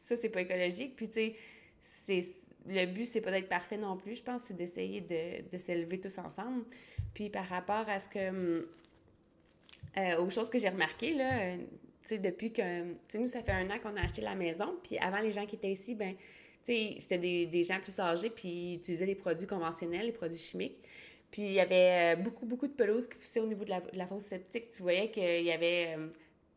ça 0.02 0.16
c'est 0.18 0.28
pas 0.28 0.42
écologique. 0.42 0.94
Puis 0.94 1.08
tu 1.08 1.34
sais, 1.80 2.22
le 2.66 2.84
but, 2.84 3.06
c'est 3.06 3.22
pas 3.22 3.30
d'être 3.30 3.48
parfait 3.48 3.78
non 3.78 3.96
plus. 3.96 4.16
Je 4.16 4.22
pense 4.22 4.42
c'est 4.42 4.56
d'essayer 4.58 5.00
de, 5.00 5.56
s'élever 5.56 6.00
tous 6.00 6.18
ensemble. 6.18 6.66
Puis 7.14 7.30
par 7.30 7.48
rapport 7.48 7.88
à 7.88 7.98
ce 7.98 8.10
que. 8.10 8.68
Euh, 9.96 10.18
aux 10.18 10.28
choses 10.28 10.50
que 10.50 10.58
j'ai 10.58 10.68
remarquées, 10.68 11.14
là, 11.14 11.38
euh, 11.40 11.56
depuis 12.10 12.52
que. 12.52 12.82
Nous, 13.16 13.28
ça 13.28 13.42
fait 13.42 13.52
un 13.52 13.68
an 13.70 13.78
qu'on 13.82 13.96
a 13.96 14.02
acheté 14.02 14.22
la 14.22 14.34
maison. 14.34 14.76
Puis 14.82 14.98
avant, 14.98 15.20
les 15.20 15.32
gens 15.32 15.46
qui 15.46 15.56
étaient 15.56 15.72
ici, 15.72 15.94
ben 15.94 16.14
c'était 16.62 17.18
des, 17.18 17.46
des, 17.46 17.62
gens 17.62 17.78
plus 17.80 17.98
âgés, 18.00 18.30
puis 18.30 18.48
ils 18.48 18.74
utilisaient 18.76 19.06
les 19.06 19.14
produits 19.14 19.46
conventionnels, 19.46 20.06
les 20.06 20.12
produits 20.12 20.38
chimiques. 20.38 20.78
Puis 21.30 21.42
il 21.42 21.52
y 21.52 21.60
avait 21.60 22.14
euh, 22.14 22.16
beaucoup, 22.16 22.46
beaucoup 22.46 22.66
de 22.66 22.72
pelouse 22.72 23.08
qui 23.08 23.16
poussaient 23.16 23.40
au 23.40 23.46
niveau 23.46 23.64
de 23.64 23.72
la, 23.92 24.06
fosse 24.06 24.24
septique. 24.24 24.68
Tu 24.70 24.82
voyais 24.82 25.10
qu'il 25.10 25.42
y 25.42 25.52
avait... 25.52 25.96
Euh, 25.96 26.08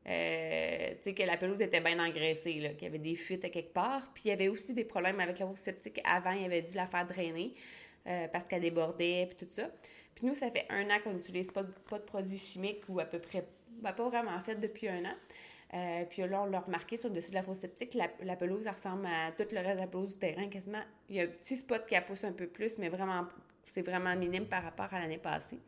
euh, 0.07 0.89
tu 0.95 1.01
sais, 1.01 1.13
que 1.13 1.21
la 1.23 1.37
pelouse 1.37 1.61
était 1.61 1.81
bien 1.81 1.99
engraissée, 2.03 2.53
qu'il 2.53 2.83
y 2.83 2.85
avait 2.85 2.97
des 2.97 3.15
fuites 3.15 3.45
à 3.45 3.49
quelque 3.49 3.73
part. 3.73 4.09
Puis 4.13 4.23
il 4.25 4.29
y 4.29 4.31
avait 4.31 4.47
aussi 4.47 4.73
des 4.73 4.85
problèmes 4.85 5.19
avec 5.19 5.37
la 5.37 5.47
fosse 5.47 5.59
septique. 5.59 5.99
Avant, 6.03 6.31
il 6.31 6.45
avait 6.45 6.61
dû 6.61 6.75
la 6.75 6.87
faire 6.87 7.05
drainer 7.05 7.53
parce 8.31 8.47
qu'elle 8.47 8.61
débordait, 8.61 9.27
puis 9.27 9.45
tout 9.45 9.53
ça. 9.53 9.69
Puis 10.15 10.25
nous, 10.25 10.33
ça 10.33 10.49
fait 10.49 10.65
un 10.69 10.89
an 10.89 10.99
qu'on 11.03 11.13
n'utilise 11.13 11.51
pas, 11.51 11.63
pas 11.87 11.99
de 11.99 12.05
produits 12.05 12.39
chimiques 12.39 12.83
ou 12.87 12.99
à 12.99 13.05
peu 13.05 13.19
près, 13.19 13.45
ben, 13.81 13.93
pas 13.93 14.09
vraiment 14.09 14.31
en 14.31 14.41
fait 14.41 14.55
depuis 14.55 14.87
un 14.87 15.05
an. 15.05 15.15
Euh, 15.73 16.03
puis 16.09 16.23
là, 16.23 16.41
on 16.41 16.45
l'a 16.45 16.59
remarqué 16.61 16.97
sur 16.97 17.09
le 17.09 17.15
dessus 17.15 17.29
de 17.29 17.35
la 17.35 17.43
fosse 17.43 17.59
septique, 17.59 17.93
la, 17.93 18.07
la, 18.23 18.35
pelouse 18.35 18.67
ressemble 18.67 19.05
à 19.05 19.31
tout 19.31 19.47
le 19.51 19.59
reste 19.59 19.75
de 19.75 19.81
la 19.81 19.87
pelouse 19.87 20.13
du 20.13 20.19
terrain 20.19 20.47
quasiment. 20.47 20.81
Il 21.09 21.15
y 21.15 21.19
a 21.19 21.23
un 21.23 21.27
petit 21.27 21.55
spot 21.55 21.85
qui 21.85 21.95
a 21.95 22.01
poussé 22.01 22.25
un 22.25 22.33
peu 22.33 22.47
plus, 22.47 22.79
mais 22.79 22.89
vraiment, 22.89 23.27
c'est 23.67 23.83
vraiment 23.83 24.15
minime 24.15 24.45
par 24.45 24.63
rapport 24.63 24.91
à 24.91 24.99
l'année 24.99 25.19
passée. 25.19 25.59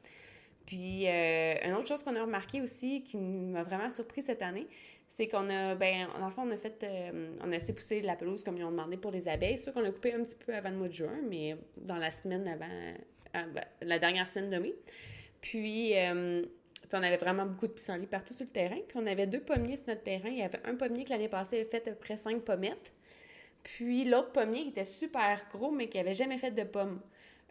Puis, 0.66 1.08
euh, 1.08 1.56
une 1.64 1.74
autre 1.74 1.88
chose 1.88 2.02
qu'on 2.04 2.16
a 2.16 2.22
remarqué 2.22 2.62
aussi, 2.62 3.04
qui 3.04 3.18
m'a 3.18 3.64
vraiment 3.64 3.92
surpris 3.92 4.24
cette 4.24 4.42
année, 4.42 4.68
c'est 5.08 5.28
qu'on 5.28 5.50
a, 5.50 5.76
ben, 5.76 6.08
dans 6.20 6.26
le 6.26 6.32
fond, 6.32 6.44
on 6.48 6.52
a 6.52 6.58
fait, 6.58 6.84
euh, 6.84 7.36
on 7.42 7.52
a 7.52 7.56
essayé 7.56 7.74
pousser 7.74 8.02
la 8.02 8.16
pelouse 8.16 8.44
comme 8.44 8.58
ils 8.58 8.64
ont 8.64 8.72
demandé 8.72 8.98
pour 8.98 9.12
les 9.12 9.28
abeilles. 9.28 9.58
C'est 9.58 9.66
sûr 9.66 9.74
qu'on 9.74 9.86
a 9.86 9.92
coupé 9.92 10.14
un 10.14 10.24
petit 10.24 10.38
peu 10.38 10.56
avant 10.56 10.70
le 10.70 10.78
mois 10.78 10.88
de 10.88 10.94
juin, 10.94 11.20
mais 11.28 11.58
dans 11.78 11.98
la 11.98 12.10
semaine 12.10 12.48
avant, 12.48 13.46
ben, 13.54 13.64
la 13.82 14.00
dernière 14.00 14.28
semaine 14.30 14.50
de 14.50 14.58
mai. 14.58 14.74
Puis, 15.42 15.94
on 16.98 17.04
avait 17.04 17.18
vraiment 17.18 17.46
beaucoup 17.46 17.68
de 17.68 17.74
pissenlits 17.74 18.08
partout 18.08 18.34
sur 18.34 18.46
le 18.46 18.52
terrain. 18.52 18.78
Puis 18.88 18.98
on 18.98 19.06
avait 19.08 19.28
deux 19.28 19.42
pommiers 19.42 19.78
sur 19.78 19.90
notre 19.90 20.04
terrain. 20.04 20.30
Il 20.30 20.40
y 20.40 20.44
avait 20.44 20.62
un 20.66 20.76
pommier 20.76 21.04
que 21.04 21.10
l'année 21.10 21.30
passée 21.30 21.58
avait 21.58 21.70
fait 21.70 21.88
à 21.88 21.92
peu 21.92 21.98
près 21.98 22.18
cinq 22.18 22.42
pommettes. 22.42 22.94
Puis 23.64 24.06
l'autre 24.06 24.32
pommier 24.32 24.64
qui 24.64 24.70
était 24.70 24.86
super 24.86 25.46
gros, 25.52 25.72
mais 25.72 25.88
qui 25.88 25.98
n'avait 25.98 26.14
jamais 26.14 26.38
fait 26.38 26.52
de 26.52 26.64
pommes. 26.64 27.00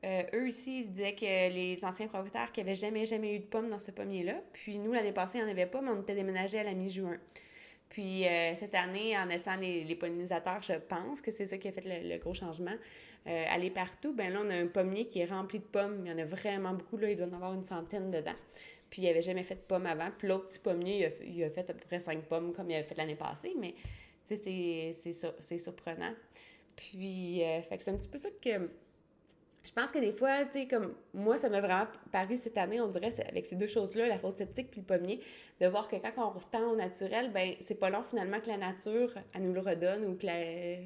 Euh, 0.04 0.22
eux 0.32 0.48
ici, 0.48 0.80
ils 0.80 0.90
disaient 0.90 1.14
que 1.14 1.52
les 1.52 1.78
anciens 1.84 2.08
propriétaires 2.08 2.52
qui 2.52 2.60
n'avaient 2.60 2.74
jamais, 2.74 3.04
jamais 3.04 3.36
eu 3.36 3.38
de 3.40 3.44
pommes 3.44 3.68
dans 3.68 3.78
ce 3.78 3.90
pommier-là. 3.90 4.40
Puis 4.52 4.78
nous, 4.78 4.92
l'année 4.92 5.12
passée, 5.12 5.38
il 5.38 5.44
n'y 5.44 5.48
en 5.48 5.52
avait 5.52 5.66
pas, 5.66 5.82
mais 5.82 5.90
on 5.90 6.00
était 6.00 6.14
déménagés 6.14 6.58
à 6.58 6.64
la 6.64 6.72
mi-juin. 6.72 7.18
Puis 7.90 8.26
euh, 8.26 8.54
cette 8.54 8.74
année, 8.74 9.18
en 9.18 9.26
laissant 9.26 9.56
les, 9.56 9.94
pollinisateurs, 9.96 10.62
je 10.62 10.74
pense 10.74 11.20
que 11.20 11.30
c'est 11.30 11.46
ça 11.46 11.58
qui 11.58 11.68
a 11.68 11.72
fait 11.72 11.82
le, 11.84 12.18
gros 12.18 12.34
changement, 12.34 12.74
euh, 13.26 13.44
aller 13.50 13.68
partout, 13.68 14.14
ben 14.14 14.32
là, 14.32 14.40
on 14.42 14.48
a 14.48 14.54
un 14.54 14.68
pommier 14.68 15.06
qui 15.06 15.20
est 15.20 15.26
rempli 15.26 15.58
de 15.58 15.64
pommes. 15.64 16.02
Il 16.04 16.10
y 16.10 16.14
en 16.14 16.18
a 16.18 16.24
vraiment 16.24 16.72
beaucoup, 16.72 16.96
là, 16.96 17.10
il 17.10 17.16
doit 17.16 17.26
en 17.26 17.34
avoir 17.34 17.52
une 17.52 17.64
centaine 17.64 18.10
dedans. 18.10 18.36
Puis 18.90 19.02
il 19.02 19.04
n'avait 19.06 19.22
jamais 19.22 19.44
fait 19.44 19.54
de 19.54 19.60
pommes 19.60 19.86
avant. 19.86 20.10
Puis 20.18 20.28
l'autre 20.28 20.48
petit 20.48 20.58
pommier, 20.58 21.12
il 21.24 21.44
a, 21.44 21.50
fait 21.50 21.68
à 21.70 21.74
peu 21.74 21.86
près 21.86 22.00
cinq 22.00 22.22
pommes 22.24 22.52
comme 22.52 22.68
il 22.70 22.74
avait 22.74 22.84
fait 22.84 22.96
l'année 22.96 23.14
passée. 23.14 23.54
Mais, 23.58 23.74
tu 24.26 24.36
sais, 24.36 24.92
c'est 25.38 25.58
surprenant. 25.58 26.12
Puis, 26.76 27.42
euh, 27.44 27.62
fait 27.62 27.78
que 27.78 27.84
c'est 27.84 27.90
un 27.90 27.96
petit 27.96 28.08
peu 28.08 28.18
ça 28.18 28.28
que... 28.42 28.70
Je 29.62 29.72
pense 29.72 29.92
que 29.92 29.98
des 29.98 30.12
fois, 30.12 30.46
tu 30.46 30.52
sais, 30.52 30.66
comme 30.66 30.94
moi, 31.12 31.36
ça 31.36 31.50
m'a 31.50 31.60
vraiment 31.60 31.86
paru 32.10 32.38
cette 32.38 32.56
année, 32.56 32.80
on 32.80 32.88
dirait, 32.88 33.12
avec 33.28 33.44
ces 33.44 33.56
deux 33.56 33.66
choses-là, 33.66 34.06
la 34.06 34.18
fausse 34.18 34.36
sceptique 34.36 34.70
puis 34.70 34.80
le 34.80 34.86
pommier, 34.86 35.20
de 35.60 35.66
voir 35.66 35.86
que 35.86 35.96
quand 35.96 36.12
on 36.16 36.30
retend 36.30 36.70
au 36.70 36.76
naturel, 36.76 37.30
ben 37.30 37.54
c'est 37.60 37.74
pas 37.74 37.90
long 37.90 38.02
finalement 38.02 38.40
que 38.40 38.48
la 38.48 38.56
nature, 38.56 39.12
elle 39.34 39.42
nous 39.42 39.52
le 39.52 39.60
redonne 39.60 40.06
ou 40.06 40.16
que 40.16 40.24
la... 40.24 40.38
Euh, 40.38 40.76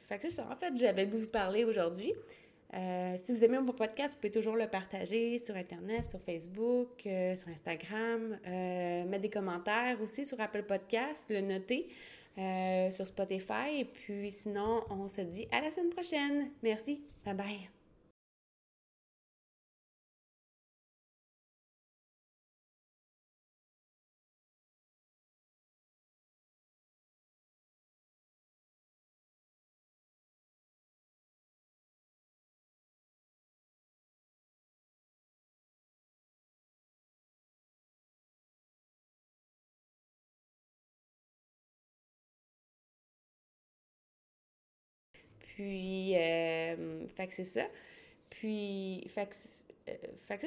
fait 0.00 0.18
que 0.18 0.28
c'est 0.28 0.34
ça, 0.34 0.48
en 0.50 0.56
fait, 0.56 0.76
j'avais 0.76 1.06
voulu 1.06 1.22
vous 1.22 1.28
parler 1.28 1.62
aujourd'hui. 1.62 2.12
Euh, 2.74 3.14
si 3.16 3.32
vous 3.32 3.44
aimez 3.44 3.58
mon 3.58 3.72
podcast, 3.72 4.14
vous 4.14 4.20
pouvez 4.20 4.30
toujours 4.30 4.56
le 4.56 4.68
partager 4.68 5.38
sur 5.38 5.56
Internet, 5.56 6.08
sur 6.10 6.20
Facebook, 6.20 7.04
euh, 7.06 7.34
sur 7.34 7.48
Instagram, 7.48 8.38
euh, 8.46 9.04
mettre 9.06 9.22
des 9.22 9.30
commentaires 9.30 10.00
aussi 10.00 10.24
sur 10.24 10.40
Apple 10.40 10.62
Podcast, 10.62 11.30
le 11.30 11.40
noter 11.40 11.88
sur 12.90 13.06
Spotify. 13.06 13.80
Et 13.80 13.84
puis 13.84 14.30
sinon, 14.30 14.82
on 14.88 15.08
se 15.08 15.20
dit 15.20 15.46
à 15.52 15.60
la 15.60 15.70
semaine 15.70 15.90
prochaine. 15.90 16.50
Merci. 16.62 17.02
Bye 17.24 17.34
bye. 17.34 17.79
Puis, 45.60 46.16
euh, 46.16 47.06
fait 47.08 47.26
que 47.26 47.34
c'est 47.34 47.44
ça. 47.44 47.66
Puis, 48.30 49.06
fait 49.10 49.26
que, 49.26 49.34
euh, 49.90 49.94
fait 50.26 50.38
que 50.38 50.46